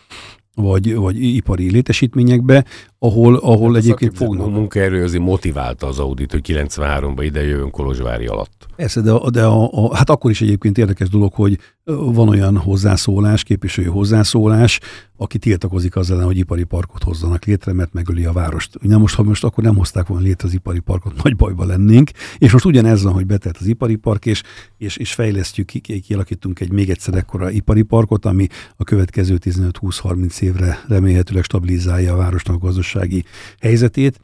vagy, 0.55 0.95
vagy 0.95 1.23
ipari 1.23 1.71
létesítményekbe, 1.71 2.65
ahol, 3.03 3.36
ahol 3.36 3.74
hát 3.74 3.83
egyébként 3.83 4.17
fognak. 4.17 4.45
A 4.45 4.50
munkaerő 4.50 5.03
azért 5.03 5.24
motiválta 5.24 5.88
az 5.88 6.00
Audit, 6.00 6.31
hogy 6.31 6.41
93-ban 6.48 7.22
ide 7.22 7.43
jövünk 7.43 7.72
Kolozsvári 7.72 8.25
alatt. 8.25 8.67
Persze, 8.75 9.01
de, 9.01 9.13
de 9.31 9.43
a, 9.45 9.69
a, 9.72 9.95
hát 9.95 10.10
akkor 10.10 10.31
is 10.31 10.41
egyébként 10.41 10.77
érdekes 10.77 11.10
dolog, 11.10 11.33
hogy 11.33 11.57
van 11.86 12.29
olyan 12.29 12.57
hozzászólás, 12.57 13.43
képviselői 13.43 13.89
hozzászólás, 13.89 14.79
aki 15.17 15.38
tiltakozik 15.38 15.95
azzal 15.95 16.15
ellen, 16.15 16.27
hogy 16.27 16.38
ipari 16.38 16.63
parkot 16.63 17.03
hozzanak 17.03 17.45
létre, 17.45 17.74
mert 17.74 17.93
megöli 17.93 18.25
a 18.25 18.31
várost. 18.31 18.77
Na 18.81 18.98
most, 18.98 19.15
ha 19.15 19.24
most 19.24 19.43
akkor 19.43 19.63
nem 19.63 19.75
hozták 19.75 20.07
volna 20.07 20.24
létre 20.24 20.48
az 20.48 20.53
ipari 20.53 20.79
parkot, 20.79 21.13
nagy 21.24 21.36
bajba 21.36 21.65
lennénk. 21.65 22.12
És 22.38 22.51
most 22.51 22.65
ugyanez 22.65 23.03
van, 23.03 23.13
hogy 23.13 23.25
betelt 23.25 23.57
az 23.57 23.65
ipari 23.65 23.95
park, 23.95 24.25
és, 24.25 24.43
és, 24.77 24.98
és 24.98 25.13
fejlesztjük, 25.13 25.72
kialakítunk 26.05 26.60
egy 26.60 26.72
még 26.72 26.89
egyszer 26.89 27.13
ekkora 27.13 27.50
ipari 27.50 27.81
parkot, 27.81 28.25
ami 28.25 28.48
a 28.75 28.83
következő 28.83 29.38
15-20-30 29.43 30.39
évre 30.41 30.83
remélhetőleg 30.88 31.43
stabilizálja 31.43 32.13
a 32.13 32.17
városnak 32.17 32.55
a 32.55 32.60
gazdasági 32.93 33.23
helyzetét 33.59 34.19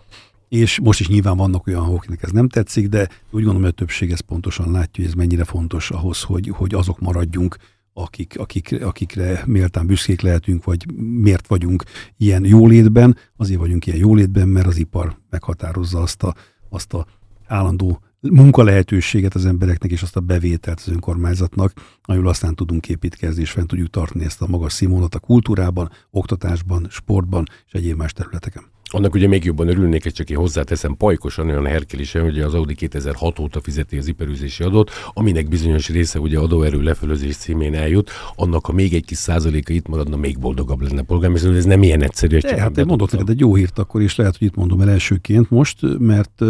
és 0.50 0.80
most 0.80 1.00
is 1.00 1.08
nyilván 1.08 1.38
vannak 1.38 1.68
olyan 1.68 1.84
akiknek 1.84 2.24
ez 2.24 2.32
nem 2.32 2.50
tetszik, 2.50 2.88
de 2.88 3.00
úgy 3.00 3.44
gondolom, 3.44 3.62
hogy 3.62 3.70
a 3.70 3.74
többség 3.74 4.12
ezt 4.12 4.22
pontosan 4.22 4.72
látja, 4.72 5.04
hogy 5.04 5.06
ez 5.06 5.14
mennyire 5.14 5.44
fontos 5.44 5.92
ahhoz, 5.92 6.22
hogy, 6.22 6.52
hogy 6.54 6.74
azok 6.74 7.00
maradjunk, 7.00 7.58
akik, 7.94 8.40
akik, 8.40 8.84
akikre 8.84 9.44
méltán 9.46 9.86
büszkék 9.86 10.22
lehetünk, 10.22 10.64
vagy 10.64 10.92
miért 11.22 11.48
vagyunk 11.48 11.84
ilyen 12.18 12.46
jólétben. 12.46 13.18
Azért 13.38 13.60
vagyunk 13.60 13.86
ilyen 13.86 14.00
jólétben, 14.00 14.48
mert 14.48 14.68
az 14.68 14.78
ipar 14.78 15.18
meghatározza 15.30 16.02
azt 16.02 16.24
a, 16.24 16.36
azt 16.70 16.94
a 16.94 17.06
állandó 17.48 18.02
munkalehetőséget 18.22 19.36
az 19.36 19.46
embereknek, 19.46 19.92
és 19.92 20.02
azt 20.02 20.16
a 20.16 20.20
bevételt 20.20 20.80
az 20.86 20.92
önkormányzatnak, 20.92 21.74
amivel 22.04 22.30
aztán 22.30 22.56
tudunk 22.56 22.90
építkezni, 22.90 23.42
és 23.42 23.52
fent 23.52 23.68
tudjuk 23.68 23.90
tartani 23.90 24.26
ezt 24.26 24.42
a 24.42 24.48
magas 24.48 24.74
színvonalat 24.74 25.16
a 25.16 25.20
kultúrában, 25.20 25.92
oktatásban, 26.12 26.88
sportban 26.90 27.46
és 27.68 27.74
egyéb 27.74 27.98
más 27.98 28.14
területeken. 28.14 28.64
Annak 28.92 29.14
ugye 29.14 29.28
még 29.28 29.44
jobban 29.44 29.68
örülnék, 29.68 30.04
hogy 30.04 30.14
csak 30.14 30.30
én 30.30 30.38
hozzáteszem 30.38 30.96
pajkosan 30.98 31.48
olyan 31.48 31.66
herkelésen, 31.66 32.24
hogy 32.24 32.40
az 32.40 32.54
Audi 32.54 32.76
2006 32.76 33.40
óta 33.40 33.62
fizeti 33.62 33.98
az 33.98 34.08
iperűzési 34.08 34.64
adót, 34.64 34.92
aminek 35.14 35.48
bizonyos 35.48 35.90
része 35.90 36.20
ugye 36.20 36.40
adóerő 36.40 36.82
lefölözés 36.82 37.36
címén 37.36 37.76
eljut, 37.76 38.10
annak 38.36 38.66
ha 38.66 38.74
még 38.74 38.94
egy 38.94 39.06
kis 39.06 39.18
százaléka 39.18 39.74
itt 39.74 39.88
maradna, 39.88 40.16
még 40.16 40.40
boldogabb 40.40 40.82
lenne 40.82 41.02
polgármester, 41.02 41.52
ez 41.54 41.66
nem 41.66 41.84
ilyen 41.84 42.04
egyszerű. 42.04 42.38
De, 42.38 42.62
hát 42.62 42.78
én 42.78 42.86
mondok 42.86 43.12
neked 43.12 43.30
egy 43.30 43.40
jó 43.40 43.56
hírt 43.56 43.80
akkor, 43.80 44.02
és 44.02 44.16
lehet, 44.16 44.38
hogy 44.38 44.48
itt 44.48 44.56
mondom 44.56 44.82
el 44.82 44.90
elsőként 44.90 45.50
most, 45.50 46.00
mert 46.00 46.44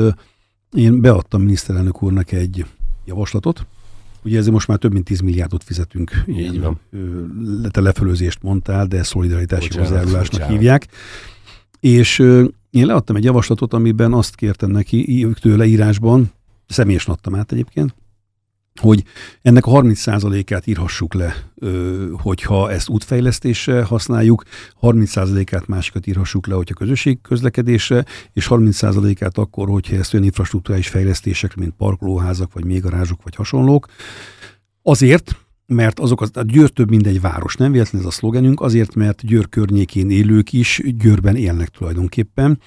én 0.71 1.01
beadtam 1.01 1.41
miniszterelnök 1.41 2.03
úrnak 2.03 2.31
egy 2.31 2.65
javaslatot, 3.05 3.65
Ugye 4.23 4.37
ezért 4.37 4.53
most 4.53 4.67
már 4.67 4.77
több 4.77 4.93
mint 4.93 5.05
10 5.05 5.19
milliárdot 5.19 5.63
fizetünk. 5.63 6.23
Így 6.27 6.59
van. 6.59 6.79
Te 7.71 7.81
lefölözést 7.81 8.43
mondtál, 8.43 8.85
de 8.85 9.03
szolidaritási 9.03 9.77
hozzájárulásnak 9.77 10.49
hívják. 10.49 10.87
És 11.79 12.19
én 12.69 12.85
leadtam 12.85 13.15
egy 13.15 13.23
javaslatot, 13.23 13.73
amiben 13.73 14.13
azt 14.13 14.35
kértem 14.35 14.71
neki 14.71 15.27
tőle 15.41 15.65
írásban, 15.65 16.31
személyesen 16.67 17.13
adtam 17.13 17.35
át 17.35 17.51
egyébként, 17.51 17.95
hogy 18.79 19.03
ennek 19.41 19.65
a 19.65 19.71
30%-át 19.71 20.67
írhassuk 20.67 21.13
le, 21.13 21.35
hogyha 22.11 22.71
ezt 22.71 22.89
útfejlesztésre 22.89 23.83
használjuk, 23.83 24.43
30%-át 24.81 25.67
másikat 25.67 26.07
írhassuk 26.07 26.47
le, 26.47 26.55
hogyha 26.55 26.73
közösség 26.73 27.21
közlekedésre, 27.21 28.05
és 28.33 28.47
30%-át 28.49 29.37
akkor, 29.37 29.69
hogyha 29.69 29.95
ezt 29.95 30.13
olyan 30.13 30.25
infrastruktúrális 30.25 30.87
fejlesztések, 30.87 31.55
mint 31.55 31.73
parkolóházak, 31.77 32.53
vagy 32.53 32.65
mégarázsok, 32.65 33.23
vagy 33.23 33.35
hasonlók. 33.35 33.87
Azért, 34.81 35.35
mert 35.65 35.99
azok 35.99 36.21
az, 36.21 36.29
a 36.33 36.41
Győr 36.41 36.69
több 36.69 36.89
mint 36.89 37.07
egy 37.07 37.21
város, 37.21 37.55
nem 37.55 37.71
véletlen 37.71 38.01
ez 38.01 38.07
a 38.07 38.11
szlogenünk, 38.11 38.61
azért, 38.61 38.95
mert 38.95 39.25
Győr 39.25 39.49
környékén 39.49 40.09
élők 40.09 40.53
is 40.53 40.81
Győrben 40.85 41.35
élnek 41.35 41.67
tulajdonképpen, 41.67 42.59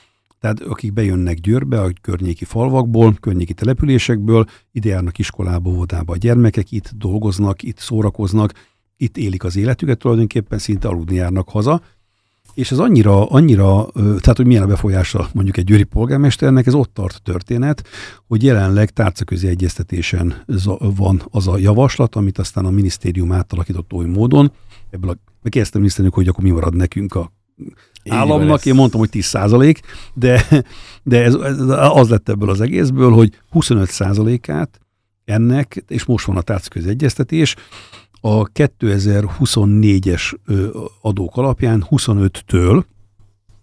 tehát 0.43 0.61
akik 0.61 0.93
bejönnek 0.93 1.39
Győrbe, 1.39 1.81
a 1.81 1.91
környéki 2.01 2.45
falvakból, 2.45 3.15
környéki 3.21 3.55
településekből, 3.55 4.45
ide 4.73 4.89
járnak 4.89 5.19
iskolába, 5.19 5.71
óvodába 5.71 6.13
a 6.13 6.17
gyermekek, 6.17 6.71
itt 6.71 6.91
dolgoznak, 6.97 7.63
itt 7.63 7.79
szórakoznak, 7.79 8.53
itt 8.97 9.17
élik 9.17 9.45
az 9.45 9.57
életüket, 9.57 9.99
tulajdonképpen 9.99 10.59
szinte 10.59 10.89
aludni 10.89 11.15
járnak 11.15 11.49
haza, 11.49 11.83
és 12.55 12.71
ez 12.71 12.79
annyira, 12.79 13.27
annyira, 13.27 13.87
tehát 13.95 14.37
hogy 14.37 14.47
milyen 14.47 14.63
a 14.63 14.67
befolyása 14.67 15.29
mondjuk 15.33 15.57
egy 15.57 15.65
győri 15.65 15.85
polgármesternek, 15.85 16.67
ez 16.67 16.75
ott 16.75 16.95
tart 16.95 17.23
történet, 17.23 17.85
hogy 18.27 18.43
jelenleg 18.43 18.91
tárcaközi 18.91 19.49
egyeztetésen 19.49 20.45
van 20.97 21.23
az 21.31 21.49
a 21.49 21.59
javaslat, 21.59 22.15
amit 22.15 22.39
aztán 22.39 22.65
a 22.65 22.71
minisztérium 22.71 23.33
átalakított 23.33 23.93
oly 23.93 24.07
módon, 24.07 24.53
ebből 24.91 25.11
a, 25.11 25.17
megkérdeztem 25.43 26.09
hogy 26.11 26.29
akkor 26.29 26.45
mi 26.45 26.51
marad 26.51 26.75
nekünk 26.75 27.15
a 27.15 27.33
államnak, 28.09 28.67
én 28.67 28.75
mondtam, 28.75 29.01
hogy 29.01 29.11
10 29.11 29.25
százalék, 29.25 29.81
de, 30.15 30.47
de 31.03 31.23
ez, 31.23 31.35
ez, 31.35 31.59
az 31.69 32.09
lett 32.09 32.29
ebből 32.29 32.51
az 32.51 32.61
egészből, 32.61 33.11
hogy 33.11 33.39
25 33.51 33.91
százalékát 33.91 34.81
ennek, 35.25 35.85
és 35.89 36.05
most 36.05 36.27
van 36.27 36.37
a 36.37 36.41
tárcaközi 36.41 36.89
egyeztetés, 36.89 37.57
a 38.21 38.49
2024-es 38.49 40.35
adók 41.01 41.37
alapján 41.37 41.87
25-től 41.91 42.83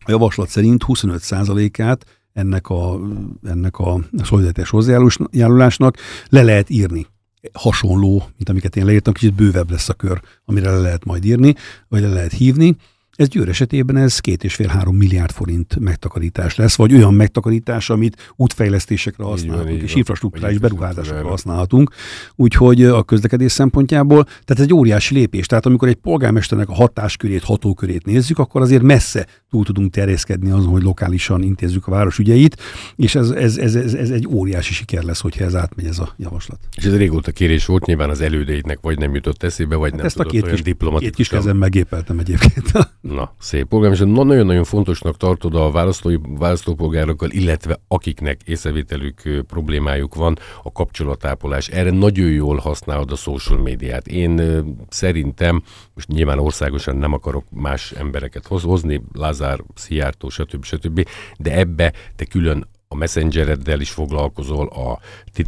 a 0.06 0.12
javaslat 0.12 0.50
szerint 0.50 0.84
25%-át 0.88 2.06
ennek 2.34 2.70
a, 2.70 3.00
ennek 3.44 3.80
a 3.80 4.00
szolidaritás 4.24 4.70
hozzájárulásnak 4.70 5.98
le 6.30 6.44
lehet 6.44 6.70
írni. 6.70 7.08
Hasonló, 7.54 8.12
mint 8.12 8.50
amiket 8.50 8.76
én 8.76 8.86
leírtam, 8.86 9.14
kicsit 9.14 9.34
bővebb 9.34 9.72
lesz 9.72 9.90
a 9.90 9.94
kör, 9.94 10.22
amire 10.46 10.72
le 10.72 10.80
lehet 10.80 11.06
majd 11.06 11.26
írni, 11.26 11.56
vagy 11.88 12.02
le 12.02 12.10
lehet 12.10 12.32
hívni. 12.32 12.76
Ez 13.20 13.28
Győr 13.28 13.50
esetében 13.50 13.98
ez 13.98 14.20
két 14.20 14.44
és 14.44 14.56
fél 14.56 14.68
három 14.68 14.96
milliárd 14.96 15.32
forint 15.32 15.80
megtakarítás 15.80 16.56
lesz, 16.56 16.76
vagy 16.76 16.94
olyan 16.94 17.14
megtakarítás, 17.14 17.90
amit 17.90 18.34
útfejlesztésekre 18.36 19.24
használhatunk, 19.24 19.82
és 19.82 19.96
infrastruktúrális 19.96 20.58
beruházásokra 20.58 21.28
használhatunk. 21.28 21.92
Úgyhogy 22.36 22.84
a 22.84 23.04
közlekedés 23.04 23.52
szempontjából, 23.52 24.24
tehát 24.24 24.50
ez 24.50 24.62
egy 24.62 24.74
óriási 24.74 25.14
lépés. 25.14 25.46
Tehát 25.46 25.66
amikor 25.66 25.88
egy 25.88 25.96
polgármesternek 25.96 26.70
a 26.70 26.74
hatáskörét, 26.74 27.44
hatókörét 27.44 28.06
nézzük, 28.06 28.40
akkor 28.40 28.62
azért 28.62 28.82
messze 28.82 29.28
túl 29.50 29.66
tudunk 29.66 29.92
terjeszkedni 29.92 30.52
azon, 30.52 30.72
hogy 30.72 30.84
lokálisan 30.84 31.44
intézzük 31.44 31.88
a 31.88 31.92
város 31.92 32.18
ügyeit, 32.18 32.62
és 32.96 33.16
ez, 33.16 33.30
ez, 33.30 33.58
ez, 33.58 33.76
ez, 33.76 33.94
ez 33.94 34.10
egy 34.10 34.28
óriási 34.28 34.74
siker 34.74 35.04
lesz, 35.04 35.22
hogyha 35.22 35.46
ez 35.46 35.56
átmegy 35.56 35.86
ez 35.86 36.00
a 36.00 36.14
javaslat. 36.18 36.60
És 36.78 36.84
ez 36.84 36.98
régóta 36.98 37.32
kérés 37.32 37.66
volt, 37.66 37.86
nyilván 37.86 38.10
az 38.10 38.22
elődeidnek 38.22 38.80
vagy 38.82 38.98
nem 38.98 39.16
jutott 39.16 39.44
eszébe, 39.44 39.76
vagy 39.76 39.90
hát 39.90 39.98
nem 39.98 40.06
ezt 40.06 40.20
a 40.20 40.24
két 40.24 40.50
kis, 40.50 40.62
két 41.00 41.16
kis 41.16 41.28
kezem 41.28 41.58
megépeltem 41.58 42.20
egyébként. 42.20 42.72
Na, 43.10 43.34
szép 43.40 43.68
polgármester. 43.68 44.08
Na, 44.08 44.24
nagyon-nagyon 44.24 44.64
fontosnak 44.64 45.18
tartod 45.18 45.56
a 45.56 45.72
választói, 45.72 46.16
választópolgárokkal, 46.24 47.30
illetve 47.30 47.80
akiknek 47.88 48.42
észrevételük 48.46 49.44
problémájuk 49.48 50.16
van, 50.16 50.38
a 50.64 50.72
kapcsolatápolás. 50.72 51.68
Erre 51.68 51.90
nagyon 51.90 52.30
jól 52.30 52.58
használod 52.58 53.12
a 53.12 53.16
social 53.16 53.60
médiát. 53.60 54.08
Én 54.08 54.64
szerintem, 54.90 55.64
most 55.94 56.08
nyilván 56.08 56.40
országosan 56.40 56.96
nem 56.98 57.14
akarok 57.14 57.46
más 57.52 57.92
embereket 57.92 58.48
hozni, 58.48 59.02
Lázár, 59.14 59.60
Szijjártó, 59.76 60.30
stb. 60.30 60.64
stb., 60.64 61.08
de 61.38 61.58
ebbe 61.58 61.94
te 62.16 62.26
külön 62.26 62.68
a 62.92 62.96
messengereddel 62.96 63.80
is 63.82 63.90
foglalkozol, 63.92 64.68
a 64.68 65.00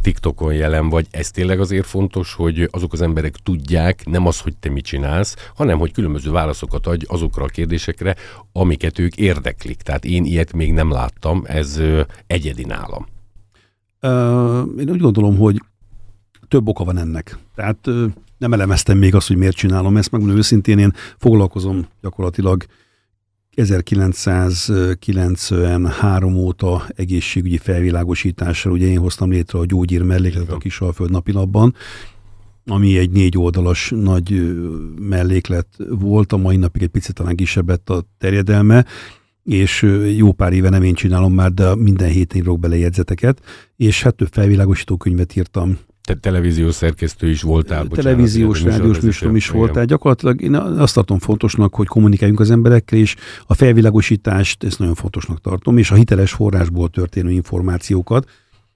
TikTokon 0.02 0.54
jelen 0.54 0.88
vagy. 0.88 1.06
Ez 1.10 1.30
tényleg 1.30 1.60
azért 1.60 1.86
fontos, 1.86 2.34
hogy 2.34 2.68
azok 2.70 2.92
az 2.92 3.02
emberek 3.02 3.36
tudják, 3.36 4.04
nem 4.04 4.26
az, 4.26 4.40
hogy 4.40 4.56
te 4.56 4.70
mit 4.70 4.84
csinálsz, 4.84 5.36
hanem 5.54 5.78
hogy 5.78 5.92
különböző 5.92 6.30
válaszokat 6.30 6.86
adj 6.86 7.04
azokra 7.08 7.44
a 7.44 7.46
kérdésekre, 7.46 8.16
amiket 8.52 8.98
ők 8.98 9.16
érdeklik. 9.16 9.76
Tehát 9.82 10.04
én 10.04 10.24
ilyet 10.24 10.52
még 10.52 10.72
nem 10.72 10.90
láttam, 10.90 11.42
ez 11.46 11.80
egyedi 12.26 12.64
nálam. 12.64 13.06
Én 14.78 14.90
úgy 14.90 15.00
gondolom, 15.00 15.36
hogy 15.36 15.62
több 16.48 16.68
oka 16.68 16.84
van 16.84 16.98
ennek. 16.98 17.38
Tehát 17.54 17.88
nem 18.38 18.52
elemeztem 18.52 18.98
még 18.98 19.14
azt, 19.14 19.28
hogy 19.28 19.36
miért 19.36 19.56
csinálom 19.56 19.96
ezt, 19.96 20.10
megmondom 20.10 20.38
őszintén, 20.38 20.78
én 20.78 20.92
foglalkozom 21.18 21.86
gyakorlatilag 22.02 22.64
1993 23.54 26.34
óta 26.34 26.86
egészségügyi 26.96 27.56
felvilágosítással, 27.56 28.72
ugye 28.72 28.86
én 28.86 28.98
hoztam 28.98 29.30
létre 29.30 29.58
a 29.58 29.66
gyógyír 29.66 30.02
mellékletet 30.02 30.52
a 30.52 30.58
Kisalföld 30.58 31.10
napilapban, 31.10 31.74
ami 32.66 32.98
egy 32.98 33.10
négy 33.10 33.38
oldalas 33.38 33.92
nagy 33.94 34.56
melléklet 34.98 35.66
volt, 35.88 36.32
a 36.32 36.36
mai 36.36 36.56
napig 36.56 36.82
egy 36.82 36.88
picit 36.88 37.14
talán 37.14 37.36
kisebb 37.36 37.68
lett 37.68 37.90
a 37.90 38.04
terjedelme, 38.18 38.86
és 39.44 39.86
jó 40.16 40.32
pár 40.32 40.52
éve 40.52 40.68
nem 40.68 40.82
én 40.82 40.94
csinálom 40.94 41.34
már, 41.34 41.52
de 41.52 41.74
minden 41.74 42.08
héten 42.08 42.40
írok 42.40 42.60
bele 42.60 42.76
jegyzeteket, 42.76 43.40
és 43.76 44.02
hát 44.02 44.14
több 44.14 44.28
felvilágosító 44.30 44.96
könyvet 44.96 45.36
írtam 45.36 45.78
te 46.04 46.14
televíziós 46.14 46.74
szerkesztő 46.74 47.28
is 47.28 47.42
voltál. 47.42 47.84
Bocsánat, 47.84 48.04
televíziós, 48.04 48.62
rádiós 48.62 49.00
műsorom 49.00 49.36
is 49.36 49.48
voltál. 49.48 49.84
Gyakorlatilag 49.84 50.40
én 50.40 50.54
azt 50.54 50.94
tartom 50.94 51.18
fontosnak, 51.18 51.74
hogy 51.74 51.86
kommunikáljunk 51.86 52.40
az 52.40 52.50
emberekkel, 52.50 52.98
és 52.98 53.16
a 53.46 53.54
felvilágosítást 53.54 54.64
ezt 54.64 54.78
nagyon 54.78 54.94
fontosnak 54.94 55.40
tartom, 55.40 55.78
és 55.78 55.90
a 55.90 55.94
hiteles 55.94 56.32
forrásból 56.32 56.88
történő 56.88 57.30
információkat, 57.30 58.28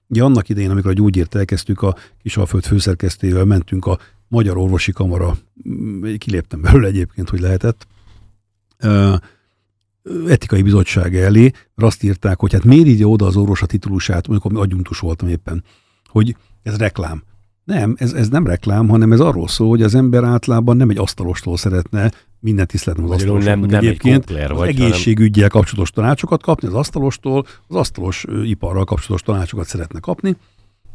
Ugye 0.09 0.23
annak 0.23 0.49
idején, 0.49 0.69
amikor 0.69 0.91
a 0.91 0.93
gyógyírt 0.93 1.35
elkezdtük, 1.35 1.81
a 1.81 1.95
Kisalföld 2.21 2.63
főszerkesztével 2.63 3.45
mentünk 3.45 3.85
a 3.85 3.99
Magyar 4.27 4.57
Orvosi 4.57 4.91
Kamara, 4.91 5.37
mm, 5.69 6.13
kiléptem 6.17 6.61
belőle 6.61 6.87
egyébként, 6.87 7.29
hogy 7.29 7.39
lehetett, 7.39 7.87
etikai 10.27 10.61
bizottság 10.61 11.15
elé, 11.15 11.41
mert 11.41 11.91
azt 11.91 12.03
írták, 12.03 12.39
hogy 12.39 12.53
hát 12.53 12.63
miért 12.63 12.87
írja 12.87 13.07
oda 13.07 13.25
az 13.25 13.35
orvos 13.35 13.61
a 13.61 13.65
titulusát, 13.65 14.27
amikor 14.27 14.51
adjunktus 14.57 14.99
voltam 14.99 15.27
éppen, 15.27 15.63
hogy 16.05 16.35
ez 16.67 16.77
reklám. 16.77 17.23
Nem, 17.63 17.95
ez, 17.97 18.13
ez 18.13 18.29
nem 18.29 18.47
reklám, 18.47 18.87
hanem 18.87 19.11
ez 19.11 19.19
arról 19.19 19.47
szól, 19.47 19.69
hogy 19.69 19.81
az 19.81 19.95
ember 19.95 20.23
általában 20.23 20.77
nem 20.77 20.89
egy 20.89 20.97
asztalostól 20.97 21.57
szeretne 21.57 22.11
minden 22.39 22.67
tiszteletem 22.67 23.05
az 23.05 23.11
asztalostól. 23.11 23.55
Nem, 23.55 23.59
nem 23.59 23.79
egyébként 23.79 24.29
egy 24.29 24.51
az 24.51 24.57
vagy, 24.57 24.67
egészségügyel 24.67 25.33
hanem... 25.33 25.49
kapcsolatos 25.49 25.91
tanácsokat 25.91 26.41
kapni 26.41 26.67
az 26.67 26.73
asztalostól, 26.73 27.45
az 27.67 27.75
asztalos 27.75 28.25
iparral 28.43 28.83
kapcsolatos 28.83 29.21
tanácsokat 29.21 29.67
szeretne 29.67 29.99
kapni, 29.99 30.35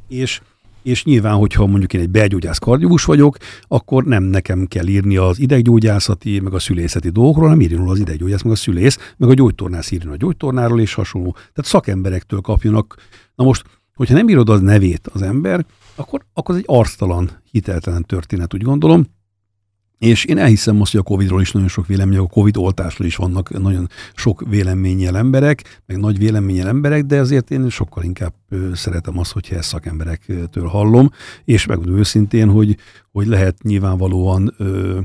és 0.08 0.40
és 0.82 1.04
nyilván, 1.04 1.34
hogyha 1.34 1.66
mondjuk 1.66 1.92
én 1.92 2.00
egy 2.00 2.10
belgyógyász 2.10 2.58
kardiós 2.58 3.04
vagyok, 3.04 3.36
akkor 3.68 4.04
nem 4.04 4.22
nekem 4.22 4.66
kell 4.66 4.86
írni 4.86 5.16
az 5.16 5.38
ideggyógyászati, 5.38 6.40
meg 6.40 6.54
a 6.54 6.58
szülészeti 6.58 7.08
dolgokról, 7.08 7.44
hanem 7.44 7.60
írjon 7.60 7.88
az 7.88 7.98
ideggyógyász, 7.98 8.42
meg 8.42 8.52
a 8.52 8.56
szülész, 8.56 9.14
meg 9.16 9.28
a 9.28 9.34
gyógytornász 9.34 9.90
írjon 9.90 10.12
a 10.12 10.16
gyógytornáról 10.16 10.80
és 10.80 10.94
hasonló. 10.94 11.32
Tehát 11.32 11.70
szakemberektől 11.70 12.40
kapjanak. 12.40 12.94
Na 13.34 13.44
most, 13.44 13.64
hogyha 13.94 14.14
nem 14.14 14.28
írod 14.28 14.48
az 14.48 14.60
nevét 14.60 15.08
az 15.12 15.22
ember, 15.22 15.66
akkor, 15.94 16.24
akkor 16.32 16.54
az 16.54 16.60
egy 16.60 16.76
arctalan, 16.76 17.30
hiteltelen 17.50 18.02
történet, 18.02 18.54
úgy 18.54 18.62
gondolom. 18.62 19.06
És 19.98 20.24
én 20.24 20.38
elhiszem 20.38 20.76
most, 20.76 20.92
hogy 20.92 21.00
a 21.00 21.10
Covid-ról 21.10 21.40
is 21.40 21.52
nagyon 21.52 21.68
sok 21.68 21.86
vélemény, 21.86 22.18
a 22.18 22.26
Covid 22.26 22.56
oltásról 22.56 23.06
is 23.06 23.16
vannak 23.16 23.60
nagyon 23.60 23.88
sok 24.14 24.44
véleménnyel 24.48 25.16
emberek, 25.16 25.82
meg 25.86 25.98
nagy 25.98 26.18
véleménnyel 26.18 26.68
emberek, 26.68 27.04
de 27.04 27.20
azért 27.20 27.50
én 27.50 27.68
sokkal 27.68 28.02
inkább 28.04 28.34
szeretem 28.74 29.18
azt, 29.18 29.32
hogyha 29.32 29.56
ezt 29.56 29.68
szakemberektől 29.68 30.66
hallom, 30.66 31.10
és 31.44 31.66
megmondom 31.66 31.96
őszintén, 31.96 32.48
hogy, 32.48 32.76
hogy 33.12 33.26
lehet 33.26 33.62
nyilvánvalóan 33.62 34.54
ö, 34.56 35.00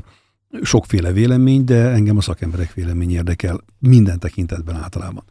sokféle 0.62 1.12
vélemény, 1.12 1.64
de 1.64 1.88
engem 1.88 2.16
a 2.16 2.20
szakemberek 2.20 2.72
vélemény 2.74 3.10
érdekel 3.10 3.60
minden 3.78 4.18
tekintetben 4.18 4.76
általában. 4.76 5.24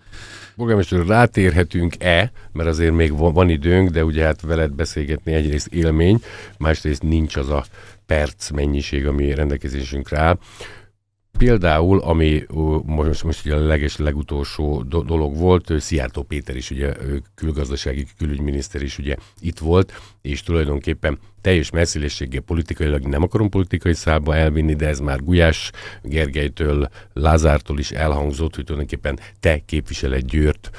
Polgármester, 0.56 1.06
rátérhetünk-e, 1.06 2.32
mert 2.52 2.70
azért 2.70 2.94
még 2.94 3.18
van, 3.18 3.50
időnk, 3.50 3.90
de 3.90 4.04
ugye 4.04 4.24
hát 4.24 4.42
veled 4.42 4.72
beszélgetni 4.72 5.34
egyrészt 5.34 5.68
élmény, 5.68 6.22
másrészt 6.58 7.04
nincs 7.04 7.36
az 7.36 7.50
a 7.50 7.66
perc 8.06 8.50
mennyiség, 8.50 9.08
ami 9.08 9.34
rendelkezésünkre 9.34 10.20
áll. 10.20 10.38
Például, 11.38 12.00
ami 12.00 12.44
most, 12.86 13.24
most 13.24 13.46
ugye 13.46 13.56
a 13.56 13.60
leges, 13.60 13.98
legutolsó 13.98 14.82
do- 14.82 15.06
dolog 15.06 15.38
volt, 15.38 15.74
Szijjártó 15.80 16.24
Péter 16.24 16.56
is, 16.56 16.72
ugye 16.72 16.94
külgazdasági 17.36 18.08
külügyminiszter 18.18 18.82
is 18.82 18.98
ugye 18.98 19.16
itt 19.40 19.60
volt, 19.60 19.94
és 20.22 20.44
tulajdonképpen 20.44 21.18
teljes 21.42 21.70
messzélességgel 21.70 22.42
politikailag 22.42 23.06
nem 23.06 23.24
akarom 23.24 23.50
politikai 23.50 23.94
szálba 23.94 24.36
elvinni, 24.36 24.74
de 24.74 24.88
ez 24.88 25.00
már 25.00 25.24
Gulyás 25.24 25.72
Gergelytől, 26.04 26.90
Lázártól 27.14 27.80
is 27.80 27.92
elhangzott, 27.92 28.56
hogy 28.56 28.64
tulajdonképpen 28.64 29.20
te 29.40 29.62
képviseled 29.66 30.26
Győrt 30.26 30.70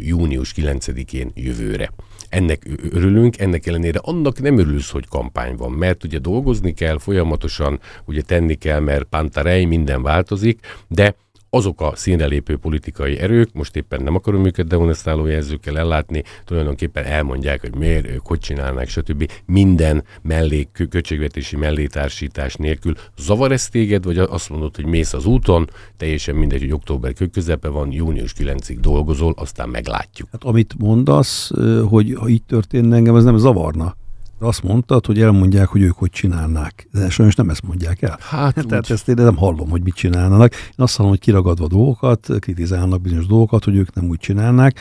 június 0.00 0.52
9-én 0.56 1.30
jövőre. 1.34 1.90
Ennek 2.28 2.66
örülünk, 2.90 3.38
ennek 3.38 3.66
ellenére 3.66 3.98
annak 4.02 4.40
nem 4.40 4.58
örülsz, 4.58 4.90
hogy 4.90 5.08
kampány 5.08 5.56
van, 5.56 5.72
mert 5.72 6.04
ugye 6.04 6.18
dolgozni 6.18 6.74
kell, 6.74 6.98
folyamatosan 6.98 7.80
ugye 8.04 8.22
tenni 8.22 8.54
kell, 8.54 8.80
mert 8.80 9.04
pantarej, 9.04 9.64
minden 9.64 10.02
változik, 10.02 10.60
de 10.88 11.14
azok 11.50 11.80
a 11.80 11.92
színrelépő 11.94 12.56
politikai 12.56 13.18
erők, 13.18 13.52
most 13.52 13.76
éppen 13.76 14.02
nem 14.02 14.14
akarom 14.14 14.44
őket 14.44 14.66
demonstráló 14.66 15.26
jelzőkkel 15.26 15.78
ellátni, 15.78 16.22
tulajdonképpen 16.44 17.04
elmondják, 17.04 17.60
hogy 17.60 17.74
miért 17.74 18.06
ők 18.08 18.26
hogy 18.26 18.38
csinálnak, 18.38 18.88
stb. 18.88 19.30
Minden 19.46 20.04
mellék, 20.22 20.86
költségvetési 20.90 21.56
mellétársítás 21.56 22.54
nélkül. 22.54 22.94
Zavar 23.18 23.52
ez 23.52 23.68
téged, 23.68 24.04
vagy 24.04 24.18
azt 24.18 24.50
mondod, 24.50 24.76
hogy 24.76 24.86
mész 24.86 25.12
az 25.12 25.26
úton, 25.26 25.70
teljesen 25.96 26.34
mindegy, 26.34 26.60
hogy 26.60 26.72
október 26.72 27.12
közepe 27.32 27.68
van, 27.68 27.92
június 27.92 28.32
9-ig 28.38 28.76
dolgozol, 28.80 29.34
aztán 29.36 29.68
meglátjuk. 29.68 30.28
Hát 30.32 30.44
amit 30.44 30.74
mondasz, 30.78 31.50
hogy 31.88 32.14
ha 32.14 32.28
így 32.28 32.42
történne, 32.42 32.96
engem 32.96 33.16
ez 33.16 33.24
nem 33.24 33.36
zavarna 33.36 33.96
azt 34.38 34.62
mondtad, 34.62 35.06
hogy 35.06 35.20
elmondják, 35.20 35.68
hogy 35.68 35.82
ők 35.82 35.96
hogy 35.96 36.10
csinálnák. 36.10 36.88
De 36.92 37.10
sajnos 37.10 37.34
nem 37.34 37.50
ezt 37.50 37.62
mondják 37.62 38.02
el. 38.02 38.18
Hát, 38.20 38.54
Tehát 38.68 38.84
úgy. 38.84 38.92
ezt 38.92 39.08
én 39.08 39.14
nem 39.14 39.36
hallom, 39.36 39.70
hogy 39.70 39.82
mit 39.82 39.94
csinálnának. 39.94 40.54
Én 40.54 40.72
azt 40.76 40.96
hallom, 40.96 41.12
hogy 41.12 41.20
kiragadva 41.20 41.66
dolgokat, 41.66 42.28
kritizálnak 42.38 43.00
bizonyos 43.00 43.26
dolgokat, 43.26 43.64
hogy 43.64 43.76
ők 43.76 43.94
nem 43.94 44.08
úgy 44.08 44.18
csinálnák. 44.18 44.80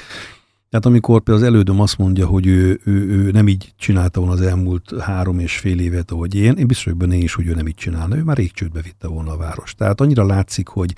Tehát 0.70 0.86
amikor 0.86 1.22
például 1.22 1.46
az 1.46 1.54
elődöm 1.54 1.80
azt 1.80 1.98
mondja, 1.98 2.28
hogy 2.28 2.48
ő, 2.48 2.80
ő, 2.84 2.92
ő 2.92 3.32
nem 3.32 3.48
így 3.48 3.74
csinálta 3.78 4.20
volna 4.20 4.36
az 4.36 4.42
elmúlt 4.42 5.00
három 5.00 5.40
és 5.40 5.58
fél 5.58 5.80
évet, 5.80 6.12
ahogy 6.12 6.36
én, 6.36 6.54
én 6.54 6.68
biztos 6.68 6.84
vagyok 6.84 7.00
benne 7.00 7.16
is, 7.16 7.34
hogy 7.34 7.48
ő 7.48 7.54
nem 7.54 7.68
így 7.68 7.76
csinálna. 7.76 8.18
Ő 8.18 8.24
már 8.24 8.38
rég 8.38 8.52
csődbe 8.52 8.82
vitte 8.82 9.08
volna 9.08 9.32
a 9.32 9.38
város. 9.38 9.76
Tehát 9.76 10.02
annyira 10.02 10.26
látszik, 10.26 10.68
hogy, 10.68 10.94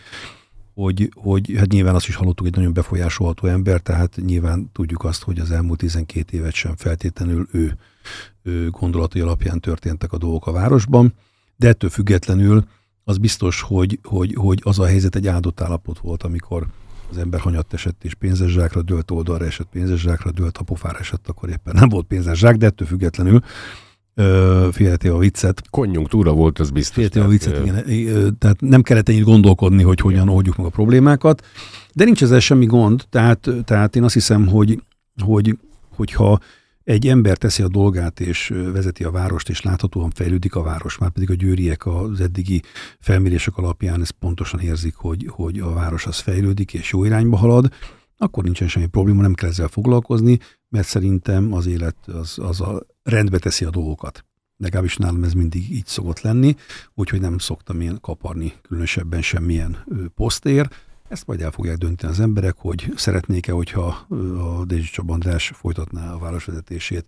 hogy, 0.74 1.12
hogy 1.15 1.54
hát 1.58 1.72
nyilván 1.72 1.95
azt 1.95 2.08
is 2.08 2.15
hallottuk, 2.15 2.45
egy 2.45 2.56
nagyon 2.56 2.74
befolyásolható 2.74 3.48
ember, 3.48 3.80
tehát 3.82 4.15
nyilván 4.26 4.69
tudjuk 4.72 5.04
azt, 5.04 5.24
hogy 5.24 5.39
az 5.39 5.52
elmúlt 5.52 5.80
12 5.80 6.38
évet 6.38 6.54
sem 6.54 6.76
feltétlenül 6.76 7.48
ő 7.52 7.78
gondolatai 8.70 9.22
alapján 9.22 9.60
történtek 9.60 10.14
a 10.14 10.18
dolgok 10.18 10.48
a 10.48 10.52
városban, 10.52 11.14
de 11.56 11.68
ettől 11.68 11.90
függetlenül 11.90 12.64
az 13.04 13.18
biztos, 13.18 13.62
hogy, 13.62 14.00
hogy, 14.04 14.34
hogy 14.38 14.62
az 14.64 14.80
a 14.80 14.86
helyzet 14.86 15.16
egy 15.16 15.28
áldott 15.28 15.62
állapot 15.62 16.00
volt, 16.00 16.24
amikor 16.24 16.68
az 17.12 17.18
ember 17.18 17.40
hanyatt 17.40 17.74
esett 17.74 18.04
és 18.04 18.14
pénzes 18.14 18.52
zsákra 18.52 18.82
dőlt, 18.82 19.12
oldalra 19.12 19.46
esett 19.46 19.68
pénzes 19.72 20.00
zsákra 20.00 20.32
dőlt, 20.32 20.58
ha 20.58 20.64
pofára 20.64 20.98
esett, 20.98 21.28
akkor 21.28 21.50
éppen 21.50 21.76
nem 21.76 21.90
volt 21.90 22.06
pénzes 22.06 22.38
zsák, 22.38 22.56
de 22.56 22.66
ettől 22.66 22.88
függetlenül 22.88 23.42
félreti 24.72 25.08
a 25.08 25.18
viccet. 25.18 25.62
Konjunktúra 25.70 26.32
volt, 26.32 26.60
az 26.60 26.70
biztos. 26.70 26.96
Félti 26.96 27.20
a 27.20 27.28
viccet, 27.28 27.88
igen. 27.88 28.38
Tehát 28.38 28.62
nem 28.62 28.82
kellett 28.82 29.10
ennyit 29.10 29.24
gondolkodni, 29.24 29.84
hogy 29.84 30.00
hogyan 30.00 30.30
oldjuk 30.30 30.56
meg 30.58 30.66
a 30.66 30.70
problémákat, 30.70 31.46
de 31.94 32.04
nincs 32.04 32.24
ezzel 32.24 32.40
semmi 32.40 32.66
gond, 32.66 33.06
tehát, 33.10 33.50
tehát 33.66 33.96
én 33.96 34.04
azt 34.04 34.14
hiszem, 34.14 34.48
hogy, 34.48 34.82
hogy 35.22 35.58
hogyha 35.96 36.40
egy 36.89 37.08
ember 37.08 37.38
teszi 37.38 37.63
a 37.63 37.67
dolgát, 37.67 38.19
és 38.19 38.47
vezeti 38.47 39.04
a 39.04 39.12
várost, 39.12 39.49
és 39.49 39.62
láthatóan 39.62 40.10
fejlődik 40.10 40.56
a 40.56 40.62
város, 40.62 40.97
már 40.97 41.10
pedig 41.10 41.30
a 41.30 41.34
győriek 41.34 41.86
az 41.86 42.21
eddigi 42.21 42.62
felmérések 42.99 43.58
alapján 43.58 44.02
ezt 44.02 44.12
pontosan 44.12 44.60
érzik, 44.60 44.95
hogy, 44.95 45.28
hogy 45.30 45.60
a 45.60 45.73
város 45.73 46.06
az 46.06 46.19
fejlődik, 46.19 46.73
és 46.73 46.91
jó 46.91 47.06
irányba 47.06 47.38
halad, 47.38 47.73
akkor 48.17 48.43
nincsen 48.43 48.67
semmi 48.67 48.86
probléma, 48.86 49.21
nem 49.21 49.34
kell 49.34 49.49
ezzel 49.49 49.67
foglalkozni, 49.67 50.39
mert 50.69 50.88
szerintem 50.88 51.54
az 51.54 51.65
élet 51.65 51.97
az, 52.08 52.38
az 52.41 52.62
a 52.62 52.86
rendbe 53.04 53.39
teszi 53.39 53.65
a 53.65 53.69
dolgokat. 53.69 54.25
Legalábbis 54.58 54.97
nálam 54.97 55.23
ez 55.23 55.34
mindig 55.34 55.71
így 55.71 55.86
szokott 55.86 56.21
lenni, 56.21 56.56
úgyhogy 56.93 57.21
nem 57.21 57.38
szoktam 57.38 57.82
én 57.82 57.97
kaparni 58.02 58.54
különösebben 58.62 59.21
semmilyen 59.21 59.86
posztér, 60.15 60.69
ezt 61.10 61.28
majd 61.28 61.41
el 61.41 61.52
fogják 61.52 61.78
dönteni 61.78 62.12
az 62.12 62.19
emberek, 62.19 62.56
hogy 62.58 62.93
szeretnék-e, 62.95 63.52
hogyha 63.52 63.86
a 64.60 64.65
Dézsi 64.65 64.91
Csaba 64.91 65.13
András 65.13 65.52
folytatná 65.56 66.13
a 66.13 66.17
városvezetését, 66.17 67.06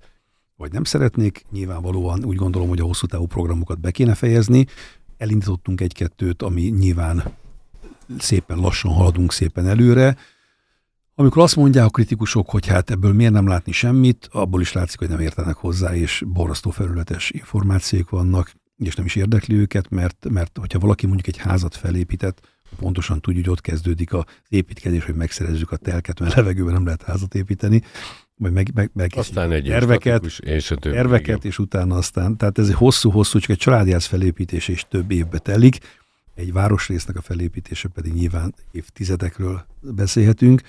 vagy 0.56 0.72
nem 0.72 0.84
szeretnék. 0.84 1.44
Nyilvánvalóan 1.52 2.24
úgy 2.24 2.36
gondolom, 2.36 2.70
hogy 2.70 2.80
a 2.80 2.86
hosszú 2.86 3.06
távú 3.06 3.26
programokat 3.26 3.80
be 3.80 3.92
kéne 3.92 4.16
fejezni. 4.16 4.66
Elindítottunk 5.18 5.82
egy-kettőt, 5.82 6.42
ami 6.42 6.62
nyilván 6.62 7.24
szépen 8.18 8.58
lassan 8.58 8.92
haladunk 8.92 9.32
szépen 9.32 9.68
előre. 9.68 10.18
Amikor 11.16 11.42
azt 11.42 11.56
mondják 11.56 11.86
a 11.86 11.90
kritikusok, 11.90 12.50
hogy 12.50 12.68
hát 12.68 12.90
ebből 12.90 13.14
miért 13.14 13.34
nem 13.34 13.48
látni 13.48 13.72
semmit, 13.72 14.30
abból 14.32 14.62
is 14.62 14.72
látszik, 14.72 15.00
hogy 15.00 15.10
nem 15.10 15.20
értenek 15.20 15.56
hozzá, 15.56 15.96
és 15.96 16.24
borzasztó 16.28 16.70
felületes 16.70 17.30
információk 17.30 18.10
vannak, 18.10 18.54
és 18.78 18.96
nem 18.96 19.06
is 19.06 19.16
érdekli 19.16 19.56
őket, 19.56 19.90
mert, 19.90 20.30
mert 20.30 20.58
hogyha 20.58 20.80
valaki 20.80 21.06
mondjuk 21.06 21.28
egy 21.28 21.38
házat 21.38 21.76
felépített, 21.76 22.42
pontosan 22.80 23.22
tudja, 23.22 23.42
hogy 23.42 23.50
ott 23.50 23.62
kezdődik 23.62 24.14
az 24.14 24.24
építkezés, 24.50 25.06
hogy 25.06 25.16
megszerezzük 25.16 25.72
a 25.72 25.78
telket, 25.78 26.20
mert 26.20 26.36
levegőben 26.36 26.74
nem 26.74 26.86
lehet 26.86 27.04
házat 27.04 27.36
építeni, 27.36 27.82
vagy 28.36 28.52
meg, 28.52 28.72
meg, 28.74 28.92
meg 28.94 29.12
aztán 29.16 29.52
egy 29.52 29.64
terveket, 29.64 30.26
és, 30.26 30.40
terveket, 30.80 31.46
és 31.46 31.60
utána 31.60 31.96
aztán, 31.96 32.38
tehát 32.38 32.58
ez 32.58 32.68
egy 32.68 32.74
hosszú-hosszú, 32.74 33.40
csak 33.40 33.50
egy 33.50 33.58
családjász 33.58 34.06
felépítés 34.06 34.68
és 34.68 34.86
több 34.90 35.12
évbe 35.12 35.38
telik, 35.38 35.78
egy 36.42 36.54
városrésznek 36.54 37.18
a 37.18 37.22
felépítése 37.22 37.88
pedig 37.88 38.14
nyilván 38.14 38.54
évtizedekről 38.72 39.66
beszélhetünk. 39.80 40.62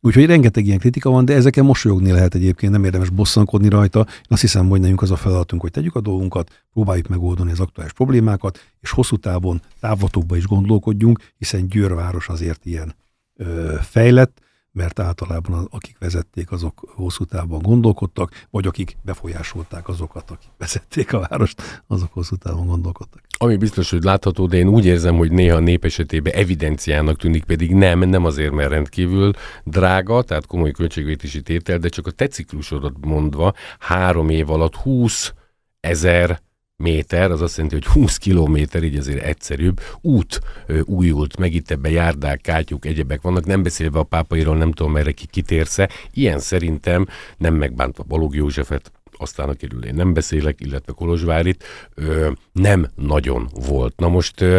Úgyhogy 0.00 0.26
rengeteg 0.26 0.66
ilyen 0.66 0.78
kritika 0.78 1.10
van, 1.10 1.24
de 1.24 1.34
ezeken 1.34 1.64
mosolyogni 1.64 2.10
lehet 2.10 2.34
egyébként, 2.34 2.72
nem 2.72 2.84
érdemes 2.84 3.10
bosszankodni 3.10 3.68
rajta. 3.68 3.98
Én 3.98 4.28
azt 4.28 4.40
hiszem, 4.40 4.68
hogy 4.68 4.80
nekünk 4.80 5.02
az 5.02 5.10
a 5.10 5.16
feladatunk, 5.16 5.62
hogy 5.62 5.70
tegyük 5.70 5.94
a 5.94 6.00
dolgunkat, 6.00 6.64
próbáljuk 6.72 7.08
megoldani 7.08 7.50
az 7.50 7.60
aktuális 7.60 7.92
problémákat, 7.92 8.58
és 8.80 8.90
hosszú 8.90 9.16
távon, 9.16 9.62
távlatokba 9.80 10.36
is 10.36 10.46
gondolkodjunk, 10.46 11.20
hiszen 11.38 11.68
Győrváros 11.68 12.28
azért 12.28 12.66
ilyen 12.66 12.94
ö, 13.36 13.74
fejlett, 13.80 14.40
mert 14.72 14.98
általában 14.98 15.68
akik 15.70 15.98
vezették, 15.98 16.52
azok 16.52 16.92
hosszú 16.94 17.24
távon 17.24 17.62
gondolkodtak, 17.62 18.46
vagy 18.50 18.66
akik 18.66 18.96
befolyásolták 19.02 19.88
azokat, 19.88 20.30
akik 20.30 20.50
vezették 20.58 21.12
a 21.12 21.26
várost, 21.28 21.82
azok 21.86 22.12
hosszú 22.12 22.36
távon 22.36 22.66
gondolkodtak. 22.66 23.22
Ami 23.38 23.56
biztos, 23.56 23.90
hogy 23.90 24.02
látható, 24.02 24.46
de 24.46 24.56
én 24.56 24.68
úgy 24.68 24.86
érzem, 24.86 25.16
hogy 25.16 25.32
néha 25.32 25.56
a 25.56 25.60
nép 25.60 25.84
esetében 25.84 26.32
evidenciának 26.32 27.16
tűnik, 27.16 27.44
pedig 27.44 27.74
nem, 27.74 27.98
nem 27.98 28.24
azért, 28.24 28.52
mert 28.52 28.70
rendkívül 28.70 29.32
drága, 29.64 30.22
tehát 30.22 30.46
komoly 30.46 30.70
költségvetési 30.70 31.42
tétel, 31.42 31.78
de 31.78 31.88
csak 31.88 32.06
a 32.06 32.10
te 32.10 32.26
ciklusodat 32.26 32.94
mondva 33.00 33.54
három 33.78 34.28
év 34.28 34.50
alatt 34.50 34.76
20 34.76 35.34
ezer 35.80 36.42
méter, 36.80 37.30
az 37.30 37.40
azt 37.40 37.56
jelenti, 37.56 37.76
hogy 37.76 37.86
20 37.86 38.16
kilométer, 38.16 38.82
így 38.82 38.96
azért 38.96 39.22
egyszerűbb, 39.22 39.80
út 40.00 40.40
ö, 40.66 40.80
újult, 40.84 41.38
meg 41.38 41.54
itt 41.54 41.70
ebbe 41.70 41.90
járdák, 41.90 42.40
kátyuk, 42.40 42.84
egyebek 42.84 43.22
vannak, 43.22 43.46
nem 43.46 43.62
beszélve 43.62 43.98
a 43.98 44.02
pápairól, 44.02 44.56
nem 44.56 44.72
tudom 44.72 44.92
merre 44.92 45.12
ki 45.12 45.26
kitérsze. 45.26 45.88
Ilyen 46.12 46.38
szerintem, 46.38 47.06
nem 47.36 47.54
megbántva 47.54 48.02
Balog 48.02 48.34
Józsefet, 48.34 48.92
aztán 49.12 49.48
akiről 49.48 49.84
én 49.84 49.94
nem 49.94 50.12
beszélek, 50.12 50.60
illetve 50.60 50.92
Kolozsvárit, 50.92 51.64
ö, 51.94 52.30
nem 52.52 52.90
nagyon 52.94 53.48
volt. 53.66 53.96
Na 53.96 54.08
most 54.08 54.40
ö, 54.40 54.58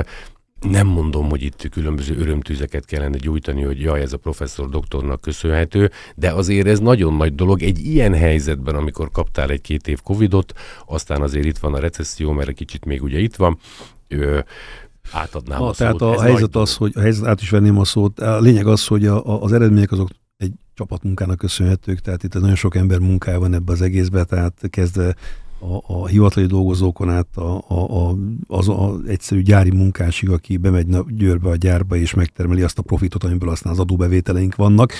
nem 0.69 0.87
mondom, 0.87 1.29
hogy 1.29 1.41
itt 1.41 1.69
különböző 1.71 2.17
örömtűzeket 2.17 2.85
kellene 2.85 3.17
gyújtani, 3.17 3.61
hogy 3.61 3.79
jaj, 3.79 4.01
ez 4.01 4.13
a 4.13 4.17
professzor 4.17 4.69
doktornak 4.69 5.21
köszönhető, 5.21 5.91
de 6.15 6.31
azért 6.31 6.67
ez 6.67 6.79
nagyon 6.79 7.13
nagy 7.13 7.35
dolog. 7.35 7.61
Egy 7.61 7.85
ilyen 7.85 8.13
helyzetben, 8.13 8.75
amikor 8.75 9.11
kaptál 9.11 9.49
egy-két 9.49 9.87
év 9.87 10.01
Covidot, 10.01 10.53
aztán 10.85 11.21
azért 11.21 11.45
itt 11.45 11.57
van 11.57 11.73
a 11.73 11.79
recesszió, 11.79 12.31
mert 12.31 12.49
egy 12.49 12.55
kicsit 12.55 12.85
még 12.85 13.03
ugye 13.03 13.19
itt 13.19 13.35
van, 13.35 13.57
ö, 14.07 14.39
átadnám 15.11 15.59
Na, 15.59 15.67
a 15.67 15.73
tehát 15.73 15.97
szót. 15.97 16.01
a 16.01 16.13
Ez 16.13 16.21
helyzet 16.21 16.55
az, 16.55 16.75
hogy 16.75 16.91
a 16.95 16.99
helyzet, 16.99 17.25
át 17.25 17.41
is 17.41 17.49
venném 17.49 17.77
a 17.77 17.85
szót. 17.85 18.19
A 18.19 18.39
lényeg 18.39 18.67
az, 18.67 18.87
hogy 18.87 19.05
a, 19.05 19.25
a, 19.25 19.43
az 19.43 19.53
eredmények 19.53 19.91
azok 19.91 20.09
egy 20.37 20.53
csapatmunkának 20.73 21.37
köszönhetők, 21.37 21.99
tehát 21.99 22.23
itt 22.23 22.33
nagyon 22.33 22.55
sok 22.55 22.75
ember 22.75 22.99
munkája 22.99 23.39
van 23.39 23.53
ebbe 23.53 23.71
az 23.71 23.81
egészbe, 23.81 24.23
tehát 24.23 24.53
kezdve 24.69 25.15
a, 25.61 25.83
a 25.87 26.07
hivatali 26.07 26.45
dolgozókon 26.45 27.09
át 27.09 27.37
a, 27.37 27.63
a, 27.67 28.07
a, 28.07 28.15
az 28.47 28.69
a 28.69 28.95
egyszerű 29.07 29.41
gyári 29.41 29.71
munkásig, 29.71 30.29
aki 30.29 30.57
bemegy 30.57 30.87
Győrbe 31.07 31.49
a 31.49 31.55
gyárba 31.55 31.95
és 31.95 32.13
megtermeli 32.13 32.61
azt 32.61 32.77
a 32.77 32.81
profitot, 32.81 33.23
amiből 33.23 33.49
aztán 33.49 33.71
az 33.71 33.79
adóbevételeink 33.79 34.55
vannak. 34.55 34.93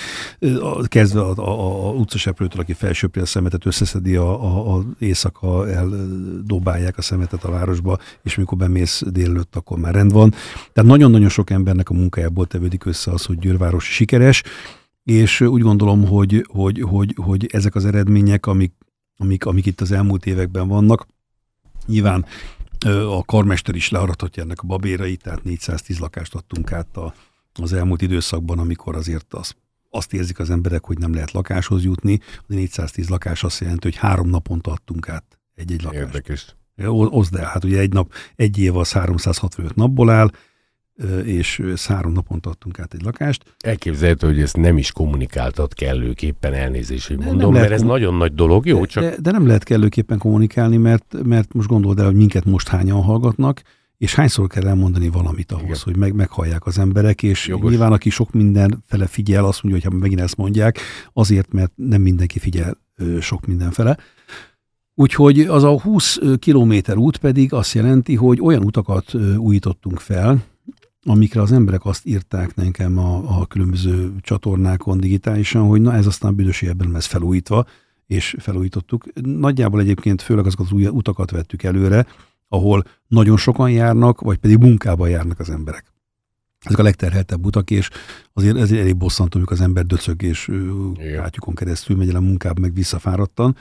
Kezdve 0.83 1.21
a, 1.21 1.33
a, 1.35 1.87
a 1.87 1.91
utcaseprőtől, 1.91 2.61
aki 2.61 2.73
felsöpri 2.73 3.21
a 3.21 3.25
szemetet, 3.25 3.65
összeszedi 3.65 4.15
a, 4.15 4.43
a, 4.43 4.75
a 4.75 4.83
éjszaka, 4.99 5.69
eldobálják 5.69 6.97
a 6.97 7.01
szemetet 7.01 7.43
a 7.43 7.51
városba, 7.51 7.97
és 8.23 8.35
mikor 8.35 8.57
bemész 8.57 9.03
délelőtt, 9.07 9.55
akkor 9.55 9.77
már 9.77 9.93
rend 9.93 10.11
van. 10.11 10.33
Tehát 10.73 10.89
nagyon-nagyon 10.89 11.29
sok 11.29 11.49
embernek 11.49 11.89
a 11.89 11.93
munkájából 11.93 12.45
tevődik 12.45 12.85
össze 12.85 13.11
az, 13.11 13.25
hogy 13.25 13.39
Győrváros 13.39 13.85
sikeres, 13.85 14.43
és 15.03 15.41
úgy 15.41 15.61
gondolom, 15.61 16.07
hogy, 16.07 16.45
hogy, 16.49 16.81
hogy, 16.81 17.15
hogy 17.15 17.47
ezek 17.51 17.75
az 17.75 17.85
eredmények, 17.85 18.45
amik 18.45 18.73
amik, 19.21 19.45
amik 19.45 19.65
itt 19.65 19.81
az 19.81 19.91
elmúlt 19.91 20.25
években 20.25 20.67
vannak. 20.67 21.07
Nyilván 21.85 22.25
a 23.09 23.25
karmester 23.25 23.75
is 23.75 23.89
learathatja 23.89 24.43
ennek 24.43 24.61
a 24.61 24.67
babérait, 24.67 25.21
tehát 25.21 25.43
410 25.43 25.99
lakást 25.99 26.35
adtunk 26.35 26.71
át 26.71 26.97
a, 26.97 27.13
az 27.53 27.73
elmúlt 27.73 28.01
időszakban, 28.01 28.59
amikor 28.59 28.95
azért 28.95 29.33
az, 29.33 29.55
azt 29.89 30.13
érzik 30.13 30.39
az 30.39 30.49
emberek, 30.49 30.85
hogy 30.85 30.97
nem 30.97 31.13
lehet 31.13 31.31
lakáshoz 31.31 31.83
jutni. 31.83 32.19
A 32.37 32.43
410 32.47 33.09
lakás 33.09 33.43
azt 33.43 33.59
jelenti, 33.59 33.87
hogy 33.87 33.95
három 33.95 34.29
naponta 34.29 34.71
adtunk 34.71 35.09
át 35.09 35.39
egy-egy 35.55 35.83
lakást. 35.83 36.05
Érdekes. 36.05 36.55
Oszd 36.87 37.35
el, 37.35 37.45
hát 37.45 37.63
ugye 37.63 37.79
egy 37.79 37.93
nap, 37.93 38.13
egy 38.35 38.57
év 38.57 38.77
az 38.77 38.91
365 38.91 39.75
napból 39.75 40.09
áll, 40.09 40.31
és 41.23 41.59
ezt 41.59 41.85
három 41.85 42.11
naponta 42.11 42.49
adtunk 42.49 42.79
át 42.79 42.93
egy 42.93 43.03
lakást. 43.03 43.55
Elképzelhető, 43.59 44.27
hogy 44.27 44.41
ezt 44.41 44.57
nem 44.57 44.77
is 44.77 44.91
kommunikáltad 44.91 45.73
kellőképpen 45.73 46.53
elnézést, 46.53 47.07
hogy 47.07 47.17
mondom, 47.17 47.37
nem 47.37 47.53
lehet 47.53 47.69
mert 47.69 47.81
ez 47.81 47.87
nagyon 47.87 48.15
nagy 48.15 48.33
dolog, 48.33 48.65
jó, 48.65 48.79
de, 48.79 48.85
csak 48.85 49.03
de, 49.03 49.15
de 49.19 49.31
nem 49.31 49.47
lehet 49.47 49.63
kellőképpen 49.63 50.17
kommunikálni, 50.17 50.77
mert, 50.77 51.15
mert 51.23 51.53
most 51.53 51.67
gondold 51.67 51.99
el, 51.99 52.05
hogy 52.05 52.15
minket 52.15 52.45
most 52.45 52.67
hányan 52.67 53.01
hallgatnak, 53.01 53.61
és 53.97 54.15
hányszor 54.15 54.47
kell 54.47 54.67
elmondani 54.67 55.09
valamit 55.09 55.51
ahhoz, 55.51 55.63
Igen. 55.63 55.77
hogy 55.83 55.97
meg, 55.97 56.13
meghallják 56.13 56.65
az 56.65 56.79
emberek, 56.79 57.23
és 57.23 57.47
Jogos. 57.47 57.69
Nyilván 57.69 57.91
aki 57.91 58.09
sok 58.09 58.31
minden 58.31 58.83
fele 58.87 59.07
figyel, 59.07 59.45
azt 59.45 59.63
mondja, 59.63 59.81
hogy 59.81 59.91
ha 59.91 59.99
megint 59.99 60.21
ezt 60.21 60.37
mondják, 60.37 60.79
azért, 61.13 61.51
mert 61.51 61.71
nem 61.75 62.01
mindenki 62.01 62.39
figyel 62.39 62.77
ö, 62.95 63.19
sok 63.19 63.45
minden 63.45 63.71
fele. 63.71 63.97
Úgyhogy 64.95 65.39
az 65.39 65.63
a 65.63 65.79
20 65.79 66.19
kilométer 66.39 66.97
út 66.97 67.17
pedig 67.17 67.53
azt 67.53 67.73
jelenti, 67.73 68.15
hogy 68.15 68.41
olyan 68.41 68.63
utakat 68.63 69.13
újítottunk 69.37 69.99
fel, 69.99 70.43
amikre 71.05 71.41
az 71.41 71.51
emberek 71.51 71.85
azt 71.85 72.05
írták 72.05 72.55
nekem 72.55 72.97
a, 72.97 73.39
a 73.39 73.45
különböző 73.45 74.15
csatornákon 74.21 74.99
digitálisan, 74.99 75.67
hogy 75.67 75.81
na 75.81 75.93
ez 75.93 76.05
aztán 76.05 76.35
büdös 76.35 76.61
nem 76.77 76.91
lesz 76.91 77.05
felújítva, 77.05 77.65
és 78.07 78.35
felújítottuk. 78.39 79.05
Nagyjából 79.21 79.79
egyébként 79.79 80.21
főleg 80.21 80.45
azokat 80.45 80.65
az 80.65 80.71
új 80.71 80.87
utakat 80.87 81.31
vettük 81.31 81.63
előre, 81.63 82.05
ahol 82.47 82.83
nagyon 83.07 83.37
sokan 83.37 83.71
járnak, 83.71 84.21
vagy 84.21 84.37
pedig 84.37 84.57
munkába 84.57 85.07
járnak 85.07 85.39
az 85.39 85.49
emberek. 85.49 85.93
Ezek 86.59 86.79
a 86.79 86.83
legterheltebb 86.83 87.45
utak, 87.45 87.71
és 87.71 87.89
azért 88.33 88.57
ez 88.57 88.71
elég 88.71 88.97
bosszantó, 88.97 89.37
amikor 89.37 89.57
az 89.57 89.63
ember 89.63 89.85
döcög, 89.85 90.21
és 90.21 90.47
Igen. 90.47 91.21
kátyukon 91.21 91.55
keresztül 91.55 91.97
megy 91.97 92.09
el 92.09 92.15
a 92.15 92.19
munkába, 92.19 92.59
meg 92.59 92.73
visszafáradtan. 92.73 93.55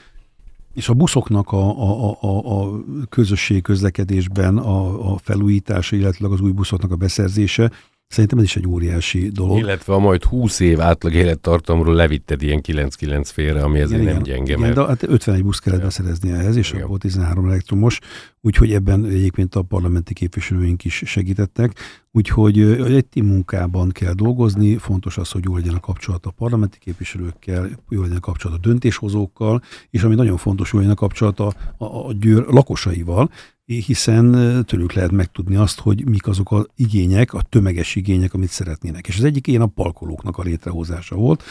És 0.73 0.89
a 0.89 0.93
buszoknak 0.93 1.51
a, 1.51 1.81
a, 1.81 2.17
a, 2.21 2.61
a, 2.61 2.79
közösség 3.09 3.61
közlekedésben 3.61 4.57
a, 4.57 5.11
a 5.13 5.17
felújítása, 5.17 5.95
illetve 5.95 6.27
az 6.27 6.41
új 6.41 6.51
buszoknak 6.51 6.91
a 6.91 6.95
beszerzése, 6.95 7.71
szerintem 8.11 8.37
ez 8.37 8.43
is 8.43 8.55
egy 8.55 8.67
óriási 8.67 9.27
dolog. 9.27 9.57
illetve 9.57 9.93
a 9.93 9.99
majd 9.99 10.23
20 10.23 10.59
év 10.59 10.81
átlag 10.81 11.13
élettartamról 11.13 11.95
levitted 11.95 12.41
ilyen 12.41 12.61
9-9 12.67 13.29
félre, 13.33 13.63
ami 13.63 13.79
ezért 13.79 14.03
nem 14.03 14.21
gyenge, 14.21 14.43
igen, 14.43 14.59
mert 14.59 14.75
de 14.75 14.85
hát 14.85 15.03
51 15.03 15.43
busz 15.43 15.59
kellett 15.59 15.81
beszerezni 15.81 16.31
ehhez, 16.31 16.55
és 16.55 16.71
Igen. 16.71 16.83
abból 16.83 16.97
13 16.97 17.47
elektromos, 17.47 17.99
úgyhogy 18.41 18.73
ebben 18.73 19.05
egyébként 19.05 19.55
a 19.55 19.61
parlamenti 19.61 20.13
képviselőink 20.13 20.83
is 20.83 21.01
segítettek. 21.05 21.73
Úgyhogy 22.11 22.59
egy 22.93 23.05
team 23.05 23.25
munkában 23.25 23.89
kell 23.89 24.13
dolgozni, 24.13 24.77
fontos 24.77 25.17
az, 25.17 25.31
hogy 25.31 25.43
jó 25.43 25.55
legyen 25.55 25.73
a 25.73 25.79
kapcsolat 25.79 26.25
a 26.25 26.31
parlamenti 26.31 26.77
képviselőkkel, 26.79 27.69
jó 27.89 28.01
legyen 28.01 28.17
a 28.17 28.19
kapcsolat 28.19 28.57
a 28.57 28.67
döntéshozókkal, 28.67 29.61
és 29.89 30.03
ami 30.03 30.15
nagyon 30.15 30.37
fontos, 30.37 30.73
jó 30.73 30.79
legyen 30.79 30.93
a 30.93 30.97
kapcsolat 30.97 31.39
a, 31.39 31.53
a, 31.77 31.85
a 31.85 32.13
győr 32.13 32.45
lakosaival, 32.47 33.29
hiszen 33.79 34.31
tőlük 34.65 34.93
lehet 34.93 35.11
megtudni 35.11 35.55
azt, 35.55 35.79
hogy 35.79 36.09
mik 36.09 36.27
azok 36.27 36.51
az 36.51 36.67
igények, 36.75 37.33
a 37.33 37.41
tömeges 37.41 37.95
igények, 37.95 38.33
amit 38.33 38.49
szeretnének. 38.49 39.07
És 39.07 39.17
az 39.17 39.23
egyik 39.23 39.47
ilyen 39.47 39.61
a 39.61 39.65
parkolóknak 39.65 40.37
a 40.37 40.43
létrehozása 40.43 41.15
volt, 41.15 41.43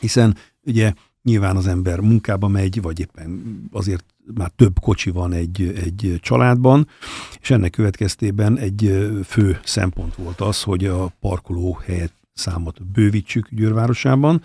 hiszen 0.00 0.36
ugye 0.64 0.92
nyilván 1.22 1.56
az 1.56 1.66
ember 1.66 2.00
munkába 2.00 2.48
megy, 2.48 2.82
vagy 2.82 3.00
éppen 3.00 3.42
azért 3.72 4.04
már 4.34 4.50
több 4.56 4.78
kocsi 4.80 5.10
van 5.10 5.32
egy, 5.32 5.72
egy 5.84 6.18
családban, 6.20 6.88
és 7.40 7.50
ennek 7.50 7.70
következtében 7.70 8.58
egy 8.58 9.08
fő 9.24 9.60
szempont 9.64 10.14
volt 10.14 10.40
az, 10.40 10.62
hogy 10.62 10.84
a 10.84 11.12
parkoló 11.20 11.78
helyet 11.84 12.12
számot 12.34 12.86
bővítsük 12.86 13.48
Győrvárosában, 13.50 14.42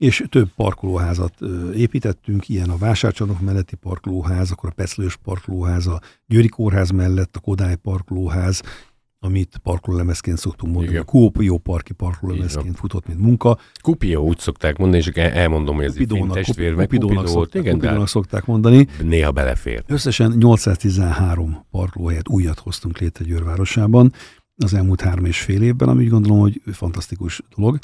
és 0.00 0.24
több 0.28 0.48
parkolóházat 0.56 1.34
építettünk, 1.74 2.48
ilyen 2.48 2.70
a 2.70 2.76
vásárcsarnok 2.76 3.40
melletti 3.40 3.76
parkolóház, 3.76 4.50
akkor 4.50 4.68
a 4.68 4.72
Peclős 4.72 5.16
parkolóház, 5.16 5.86
a 5.86 6.00
Győri 6.26 6.48
kórház 6.48 6.90
mellett 6.90 7.36
a 7.36 7.40
Kodály 7.40 7.76
parkolóház, 7.76 8.62
amit 9.18 9.60
parkolólemezként 9.62 10.38
szoktunk 10.38 10.72
mondani, 10.72 10.96
Igen. 10.96 11.32
a 11.32 11.42
jó 11.42 11.58
parki 11.58 11.92
parkolólemezként 11.92 12.76
futott, 12.76 13.06
mint 13.06 13.20
munka. 13.20 13.58
Kupió 13.82 14.26
úgy 14.26 14.38
szokták 14.38 14.76
mondani, 14.76 15.02
és 15.02 15.06
elmondom, 15.06 15.74
hogy 15.74 15.84
ez 15.84 15.94
egy 15.94 15.98
Kupidónak, 15.98 16.34
testvér, 16.34 16.74
meg 16.74 16.86
Kupidónak, 16.86 17.16
Kupidót, 17.16 17.42
szokták, 17.42 17.62
igen, 17.62 17.74
Kupidónak 17.74 18.08
szokták 18.08 18.46
mondani. 18.46 18.86
néha 19.02 19.30
belefér. 19.30 19.82
Összesen 19.86 20.32
813 20.38 21.66
parkolóhelyet 21.70 22.28
újat 22.28 22.58
hoztunk 22.58 22.98
létre 22.98 23.24
Győrvárosában 23.24 24.12
az 24.56 24.74
elmúlt 24.74 25.00
három 25.00 25.24
és 25.24 25.40
fél 25.40 25.62
évben, 25.62 25.88
ami 25.88 26.02
úgy 26.04 26.10
gondolom, 26.10 26.38
hogy 26.38 26.60
fantasztikus 26.72 27.42
dolog. 27.56 27.78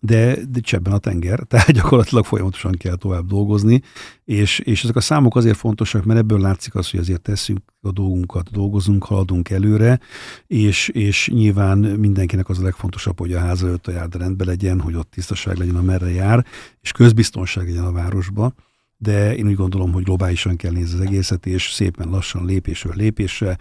De, 0.00 0.38
de 0.48 0.60
csebben 0.60 0.92
a 0.92 0.98
tenger, 0.98 1.38
tehát 1.48 1.72
gyakorlatilag 1.72 2.24
folyamatosan 2.24 2.72
kell 2.72 2.96
tovább 2.96 3.26
dolgozni, 3.26 3.82
és, 4.24 4.58
és 4.58 4.84
ezek 4.84 4.96
a 4.96 5.00
számok 5.00 5.36
azért 5.36 5.56
fontosak, 5.56 6.04
mert 6.04 6.18
ebből 6.18 6.40
látszik 6.40 6.74
az, 6.74 6.90
hogy 6.90 7.00
azért 7.00 7.20
tesszük 7.20 7.58
a 7.80 7.92
dolgunkat, 7.92 8.50
dolgozunk, 8.50 9.04
haladunk 9.04 9.50
előre, 9.50 10.00
és, 10.46 10.88
és 10.88 11.28
nyilván 11.32 11.78
mindenkinek 11.78 12.48
az 12.48 12.58
a 12.58 12.62
legfontosabb, 12.62 13.18
hogy 13.18 13.32
a 13.32 13.38
ház 13.38 13.62
előtt 13.62 13.86
a 13.86 13.92
járda 13.92 14.18
rendben 14.18 14.46
legyen, 14.46 14.80
hogy 14.80 14.94
ott 14.94 15.10
tisztaság 15.10 15.56
legyen, 15.56 15.76
amerre 15.76 16.10
jár, 16.10 16.46
és 16.80 16.92
közbiztonság 16.92 17.66
legyen 17.66 17.84
a 17.84 17.92
városba. 17.92 18.54
De 18.96 19.36
én 19.36 19.46
úgy 19.46 19.54
gondolom, 19.54 19.92
hogy 19.92 20.04
globálisan 20.04 20.56
kell 20.56 20.72
nézni 20.72 20.94
az 20.94 21.06
egészet, 21.06 21.46
és 21.46 21.72
szépen 21.72 22.08
lassan 22.08 22.44
lépésről 22.44 22.94
lépésre 22.96 23.58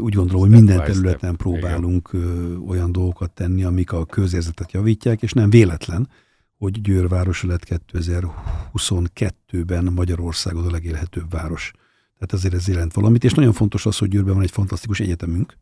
úgy 0.00 0.14
gondolom, 0.14 0.40
hogy 0.40 0.50
minden 0.50 0.84
területen 0.84 1.36
próbálunk 1.36 2.10
olyan 2.66 2.92
dolgokat 2.92 3.30
tenni, 3.30 3.64
amik 3.64 3.92
a 3.92 4.04
közérzetet 4.06 4.72
javítják, 4.72 5.22
és 5.22 5.32
nem 5.32 5.50
véletlen, 5.50 6.08
hogy 6.58 6.80
Győr 6.80 7.08
városa 7.08 7.46
lett 7.46 7.82
2022-ben 7.92 9.84
Magyarországon 9.84 10.66
a 10.66 10.70
legélhetőbb 10.70 11.30
város. 11.30 11.72
Tehát 12.18 12.32
ezért 12.32 12.54
ez 12.54 12.68
jelent 12.68 12.94
valamit, 12.94 13.24
és 13.24 13.32
nagyon 13.32 13.52
fontos 13.52 13.86
az, 13.86 13.98
hogy 13.98 14.08
Győrben 14.08 14.34
van 14.34 14.42
egy 14.42 14.50
fantasztikus 14.50 15.00
egyetemünk, 15.00 15.56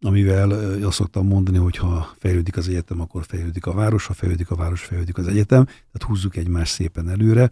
amivel 0.00 0.50
azt 0.84 0.96
szoktam 0.96 1.26
mondani, 1.26 1.58
hogy 1.58 1.76
ha 1.76 2.14
fejlődik 2.18 2.56
az 2.56 2.68
egyetem, 2.68 3.00
akkor 3.00 3.24
fejlődik 3.24 3.66
a 3.66 3.72
város, 3.72 4.06
ha 4.06 4.12
fejlődik 4.12 4.50
a 4.50 4.54
város, 4.54 4.84
fejlődik 4.84 5.18
az 5.18 5.26
egyetem, 5.26 5.64
tehát 5.64 6.02
húzzuk 6.06 6.36
egymást 6.36 6.72
szépen 6.72 7.08
előre, 7.08 7.50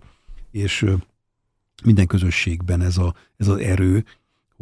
és 0.50 0.86
minden 1.84 2.06
közösségben 2.06 2.80
ez, 2.80 2.98
a, 2.98 3.14
ez 3.36 3.48
az 3.48 3.58
erő, 3.58 4.04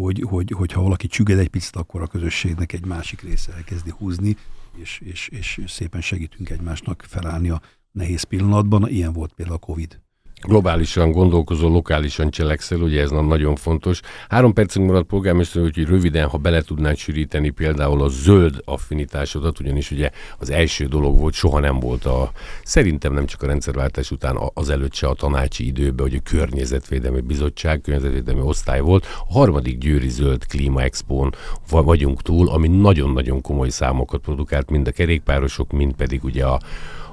hogy, 0.03 0.25
hogy, 0.29 0.51
hogy 0.51 0.73
ha 0.73 0.83
valaki 0.83 1.07
csüged 1.07 1.39
egy 1.39 1.49
picit, 1.49 1.77
akkor 1.77 2.03
a 2.03 2.07
közösségnek 2.07 2.73
egy 2.73 2.87
másik 2.87 3.21
része 3.21 3.53
elkezdi 3.53 3.91
húzni, 3.99 4.37
és, 4.77 5.01
és, 5.05 5.29
és 5.29 5.61
szépen 5.67 6.01
segítünk 6.01 6.51
egymásnak 6.51 7.05
felállni 7.09 7.51
a 7.51 7.63
nehéz 7.93 8.23
pillanatban. 8.23 8.89
Ilyen 8.89 9.13
volt 9.13 9.33
például 9.33 9.57
a 9.57 9.67
Covid 9.67 10.01
globálisan 10.47 11.11
gondolkozó, 11.13 11.69
lokálisan 11.69 12.31
cselekszel, 12.31 12.81
ugye 12.81 13.01
ez 13.01 13.11
nagyon 13.11 13.57
fontos. 13.57 14.01
Három 14.29 14.53
percünk 14.53 14.87
maradt 14.87 15.07
polgármester, 15.07 15.63
úgyhogy 15.63 15.85
röviden, 15.85 16.29
ha 16.29 16.39
bele 16.39 16.63
tudnád 16.63 16.97
sűríteni 16.97 17.51
például 17.51 18.03
a 18.03 18.09
zöld 18.09 18.61
affinitásodat, 18.65 19.61
ugyanis 19.61 19.91
ugye 19.91 20.11
az 20.39 20.51
első 20.51 20.87
dolog 20.87 21.19
volt, 21.19 21.35
soha 21.35 21.61
nem 21.61 21.81
volt 21.81 22.05
a, 22.05 22.31
szerintem 22.65 23.13
nem 23.13 23.27
csak 23.27 23.43
a 23.43 23.47
rendszerváltás 23.47 24.11
után, 24.11 24.39
az 24.55 24.71
előtt 24.71 24.95
se 24.95 25.07
a 25.07 25.15
tanácsi 25.15 25.67
időben, 25.67 26.09
hogy 26.09 26.21
a 26.25 26.31
Környezetvédelmi 26.31 27.21
Bizottság, 27.21 27.81
Környezetvédelmi 27.81 28.41
Osztály 28.41 28.81
volt. 28.81 29.07
A 29.29 29.33
harmadik 29.33 29.79
Győri 29.79 30.09
Zöld 30.09 30.47
Klíma 30.47 30.83
Expón 30.83 31.35
vagyunk 31.69 32.23
túl, 32.23 32.49
ami 32.49 32.69
nagyon-nagyon 32.69 33.41
komoly 33.41 33.69
számokat 33.69 34.21
produkált, 34.21 34.71
mind 34.71 34.87
a 34.87 34.91
kerékpárosok, 34.91 35.73
mind 35.73 35.93
pedig 35.93 36.25
ugye 36.25 36.45
a, 36.45 36.61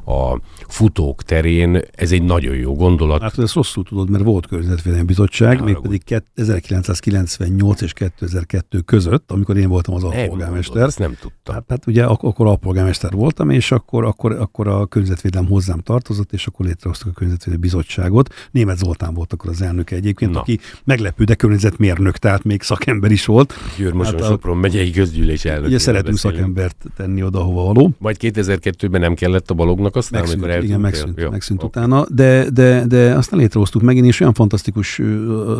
a 0.05 0.39
futók 0.67 1.23
terén, 1.23 1.81
ez 1.95 2.11
egy 2.11 2.23
nagyon 2.23 2.55
jó 2.55 2.75
gondolat. 2.75 3.21
Hát 3.21 3.39
ezt 3.39 3.53
rosszul 3.53 3.83
tudod, 3.83 4.09
mert 4.09 4.23
volt 4.23 4.47
környezetvédelmi 4.47 5.05
bizottság, 5.05 5.63
mégpedig 5.63 6.01
1998 6.33 7.81
és 7.81 7.93
2002 7.93 8.81
között, 8.85 9.31
amikor 9.31 9.57
én 9.57 9.69
voltam 9.69 9.93
az 9.93 10.03
alpolgármester. 10.03 10.83
Ezt 10.83 10.99
nem 10.99 11.17
tudtam. 11.21 11.55
Hát, 11.55 11.63
hát 11.67 11.87
ugye 11.87 12.05
ak- 12.05 12.23
akkor 12.23 12.47
alpolgármester 12.47 13.11
voltam, 13.11 13.49
és 13.49 13.71
akkor, 13.71 14.03
akkor, 14.03 14.31
akkor 14.31 14.67
a 14.67 14.85
környezetvédelem 14.85 15.47
hozzám 15.47 15.79
tartozott, 15.79 16.33
és 16.33 16.47
akkor 16.47 16.65
létrehoztuk 16.65 17.09
a 17.09 17.13
környezetvédelmi 17.13 17.61
bizottságot. 17.61 18.33
Német 18.51 18.77
Zoltán 18.77 19.13
volt 19.13 19.33
akkor 19.33 19.49
az 19.49 19.61
elnöke 19.61 19.95
egyébként, 19.95 20.31
Na. 20.31 20.39
aki 20.39 20.59
meglepő, 20.83 21.23
de 21.23 21.35
környezetmérnök, 21.35 22.17
tehát 22.17 22.43
még 22.43 22.61
szakember 22.61 23.11
is 23.11 23.25
volt. 23.25 23.53
Győr 23.77 23.93
Moson 23.93 24.19
hát 24.19 24.29
Sopron 24.29 24.57
megyei 24.57 24.91
közgyűlés 24.91 25.45
elnök. 25.45 25.67
Ugye 25.67 25.79
szeretünk 25.79 26.13
beszélünk. 26.13 26.39
szakembert 26.39 26.85
tenni 26.95 27.23
oda, 27.23 27.39
hova 27.39 27.63
való. 27.63 27.93
Majd 27.97 28.17
2002-ben 28.19 29.01
nem 29.01 29.13
kellett 29.13 29.49
a 29.49 29.53
balognak 29.53 29.94
csak 29.95 30.03
aztán, 30.03 30.19
megszűnt, 30.19 30.43
amikor 30.43 30.63
Igen, 30.63 30.79
megszűnt, 30.79 31.19
Jó, 31.19 31.29
megszűnt 31.29 31.63
okay. 31.63 31.83
utána, 31.83 32.05
de, 32.09 32.49
de, 32.49 32.85
de 32.87 33.13
aztán 33.13 33.39
létrehoztuk 33.39 33.81
megint, 33.81 34.05
és 34.05 34.19
olyan 34.19 34.33
fantasztikus 34.33 35.01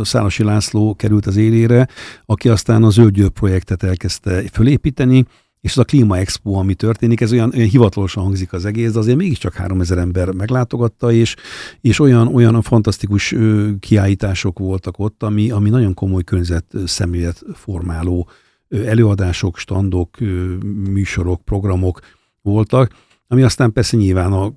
Szálasi 0.04 0.44
László 0.44 0.96
került 0.96 1.26
az 1.26 1.36
élére, 1.36 1.88
aki 2.26 2.50
aztán 2.50 2.84
a 2.84 2.90
Zöld 2.90 3.30
projektet 3.30 3.84
elkezdte 3.84 4.44
fölépíteni, 4.52 5.26
és 5.62 5.72
ez 5.72 5.78
a 5.78 5.84
Klíma 5.84 6.18
Expo, 6.18 6.54
ami 6.54 6.74
történik, 6.74 7.22
ez 7.22 7.32
olyan, 7.32 7.52
olyan 7.56 7.68
hivatalosan 7.68 8.24
hangzik 8.24 8.54
az 8.54 8.66
egész, 8.66 8.92
de 8.92 9.00
azért 9.00 9.18
mégiscsak 9.18 9.54
3000 9.54 9.98
ember 9.98 10.32
meglátogatta, 10.32 11.12
és, 11.12 11.36
és 11.82 12.00
olyan, 12.00 12.28
olyan 12.28 12.62
fantasztikus 12.62 13.36
kiállítások 13.80 14.60
voltak 14.60 15.00
ott, 15.00 15.24
ami, 15.24 15.52
ami 15.52 15.70
nagyon 15.70 15.94
komoly 15.94 16.24
környezet 16.24 16.66
szemlélet 16.86 17.44
formáló 17.54 18.30
előadások, 18.70 19.58
standok, 19.58 20.18
műsorok, 20.90 21.42
programok 21.44 22.00
voltak, 22.42 22.92
ami 23.28 23.42
aztán 23.42 23.74
persze 23.74 23.98
nyilván 23.98 24.34
a 24.34 24.54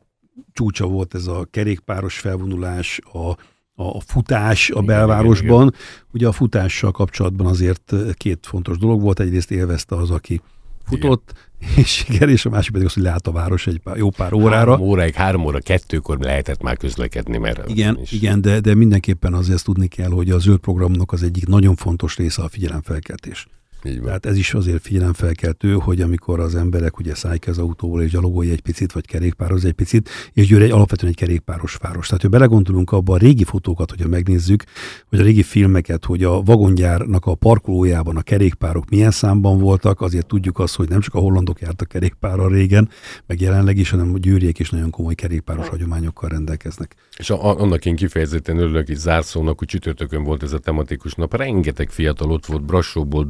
csúcsa 0.53 0.87
volt 0.87 1.15
ez 1.15 1.27
a 1.27 1.47
kerékpáros 1.51 2.19
felvonulás, 2.19 3.01
a, 3.13 3.29
a 3.83 4.01
futás 4.01 4.71
a 4.71 4.81
belvárosban. 4.81 5.67
Igen, 5.67 5.75
igen. 5.75 6.07
Ugye 6.13 6.27
a 6.27 6.33
futással 6.33 6.91
kapcsolatban 6.91 7.47
azért 7.47 7.95
két 8.15 8.47
fontos 8.47 8.79
dolog 8.79 9.01
volt. 9.01 9.21
Egyrészt 9.21 9.51
élvezte 9.51 9.97
az, 9.97 10.11
aki 10.11 10.41
futott, 10.85 11.33
igen. 11.61 11.75
és 11.77 12.05
igen, 12.09 12.29
és 12.29 12.45
a 12.45 12.51
másik 12.51 12.73
pedig 12.73 12.87
az, 12.87 12.95
hogy 12.95 13.03
lát 13.03 13.27
a 13.27 13.33
város 13.33 13.67
egy 13.67 13.79
pár, 13.79 13.97
jó 13.97 14.11
pár 14.11 14.33
órára. 14.33 14.71
Három 14.71 14.81
óráig, 14.81 15.15
három 15.15 15.45
óra, 15.45 15.59
kettőkor 15.59 16.19
lehetett 16.19 16.63
már 16.63 16.77
közlekedni, 16.77 17.39
mert... 17.39 17.71
Igen, 17.71 17.99
is. 18.03 18.13
igen 18.13 18.41
de, 18.41 18.61
de 18.61 18.75
mindenképpen 18.75 19.35
azért 19.35 19.65
tudni 19.65 19.87
kell, 19.87 20.11
hogy 20.11 20.31
a 20.31 20.39
zöld 20.39 20.59
programnak 20.59 21.13
az 21.13 21.23
egyik 21.23 21.47
nagyon 21.47 21.75
fontos 21.75 22.17
része 22.17 22.43
a 22.43 22.49
figyelemfelkeltés. 22.49 23.47
Így 23.85 24.01
Tehát 24.01 24.27
ez 24.27 24.37
is 24.37 24.55
azért 24.55 24.83
figyelemfelkeltő, 24.83 25.73
hogy 25.73 26.01
amikor 26.01 26.41
az 26.41 26.55
emberek 26.55 26.99
ugye 26.99 27.15
szállják 27.15 27.47
az 27.47 27.59
autóból 27.59 28.03
és 28.03 28.11
gyalogolja 28.11 28.53
egy 28.53 28.61
picit, 28.61 28.93
vagy 28.93 29.07
kerékpároz 29.07 29.65
egy 29.65 29.73
picit, 29.73 30.09
és 30.33 30.47
Győr 30.47 30.63
egy 30.63 30.71
alapvetően 30.71 31.13
egy 31.13 31.19
kerékpáros 31.19 31.75
város. 31.75 32.07
Tehát, 32.07 32.23
ha 32.23 32.29
belegondolunk 32.29 32.93
abba 32.93 33.15
a 33.15 33.17
régi 33.17 33.45
fotókat, 33.45 33.91
hogyha 33.91 34.09
megnézzük, 34.09 34.65
vagy 35.11 35.21
a 35.21 35.23
régi 35.23 35.43
filmeket, 35.43 36.05
hogy 36.05 36.25
a 36.25 36.43
vagongyárnak 36.43 37.27
a 37.27 37.35
parkolójában 37.35 38.17
a 38.17 38.23
kerékpárok 38.23 38.89
milyen 38.89 39.11
számban 39.11 39.59
voltak, 39.59 40.01
azért 40.01 40.27
tudjuk 40.27 40.59
azt, 40.59 40.77
hogy 40.77 40.89
nem 40.89 41.01
csak 41.01 41.15
a 41.15 41.19
hollandok 41.19 41.61
jártak 41.61 41.89
kerékpárral 41.89 42.49
régen, 42.49 42.89
meg 43.27 43.41
jelenleg 43.41 43.77
is, 43.77 43.91
hanem 43.91 44.15
a 44.15 44.19
győriek 44.19 44.59
is 44.59 44.71
nagyon 44.71 44.91
komoly 44.91 45.15
kerékpáros 45.15 45.69
hagyományokkal 45.69 46.29
rendelkeznek. 46.29 46.95
És 47.17 47.31
a, 47.31 47.61
annak 47.61 47.85
én 47.85 47.97
kifejezetten 47.97 48.59
örülök, 48.59 48.87
hogy 48.87 48.97
zárszónak, 48.97 49.59
hogy 49.59 49.69
csütörtökön 49.69 50.25
volt 50.25 50.43
ez 50.43 50.53
a 50.53 50.59
tematikus 50.59 51.15
nap. 51.15 51.37
Rengeteg 51.37 51.91
fiatal 51.91 52.31
ott 52.31 52.47
volt, 52.47 52.65
Brassóból, 52.65 53.25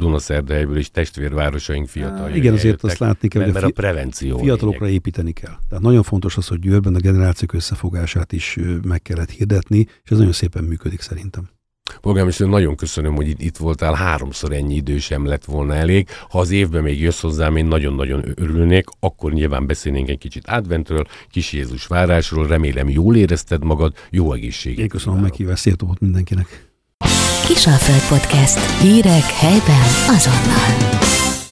Szerdahelyből 0.49 0.79
és 0.79 0.91
testvérvárosaink 0.91 1.89
fiatal. 1.89 2.35
Igen, 2.35 2.53
azért 2.53 2.85
azt 2.85 2.99
látni 2.99 3.29
kell, 3.29 3.43
hogy 3.43 3.53
mert 3.53 3.65
a 3.65 3.71
prevenció. 3.71 4.39
Fiatalokra 4.39 4.85
lényeg. 4.85 4.95
építeni 4.95 5.33
kell. 5.33 5.57
Tehát 5.69 5.85
nagyon 5.85 6.03
fontos 6.03 6.37
az, 6.37 6.47
hogy 6.47 6.59
Győrben 6.59 6.95
a 6.95 6.99
generációk 6.99 7.53
összefogását 7.53 8.33
is 8.33 8.59
meg 8.83 9.03
kellett 9.03 9.31
hirdetni, 9.31 9.87
és 10.05 10.11
ez 10.11 10.17
nagyon 10.17 10.33
szépen 10.33 10.65
működik 10.65 11.01
szerintem. 11.01 11.49
Polgármester, 12.01 12.49
nagyon 12.49 12.77
köszönöm, 12.77 13.15
hogy 13.15 13.29
itt, 13.29 13.41
itt 13.41 13.57
voltál, 13.57 13.95
háromszor 13.95 14.53
ennyi 14.53 14.75
idő 14.75 14.99
sem 14.99 15.27
lett 15.27 15.45
volna 15.45 15.75
elég. 15.75 16.09
Ha 16.29 16.39
az 16.39 16.51
évben 16.51 16.83
még 16.83 17.01
jössz 17.01 17.21
hozzám, 17.21 17.57
én 17.57 17.67
nagyon-nagyon 17.67 18.25
örülnék, 18.35 18.85
akkor 19.01 19.33
nyilván 19.33 19.67
beszélnénk 19.67 20.09
egy 20.09 20.19
kicsit 20.19 20.47
adventről, 20.47 21.07
Kis 21.31 21.53
Jézus 21.53 21.87
várásról, 21.87 22.47
remélem 22.47 22.89
jól 22.89 23.17
érezted 23.17 23.65
magad, 23.65 23.95
jó 24.11 24.33
egészséget. 24.33 24.79
Én 24.79 24.89
köszönöm 24.89 25.19
a 25.19 25.23
meghívást, 25.23 25.63
szép 25.63 25.83
mindenkinek. 26.01 26.68
Kisalföld 27.49 28.09
Podcast. 28.09 28.59
Hírek 28.81 29.25
helyben 29.25 29.85
azonnal. 30.09 31.38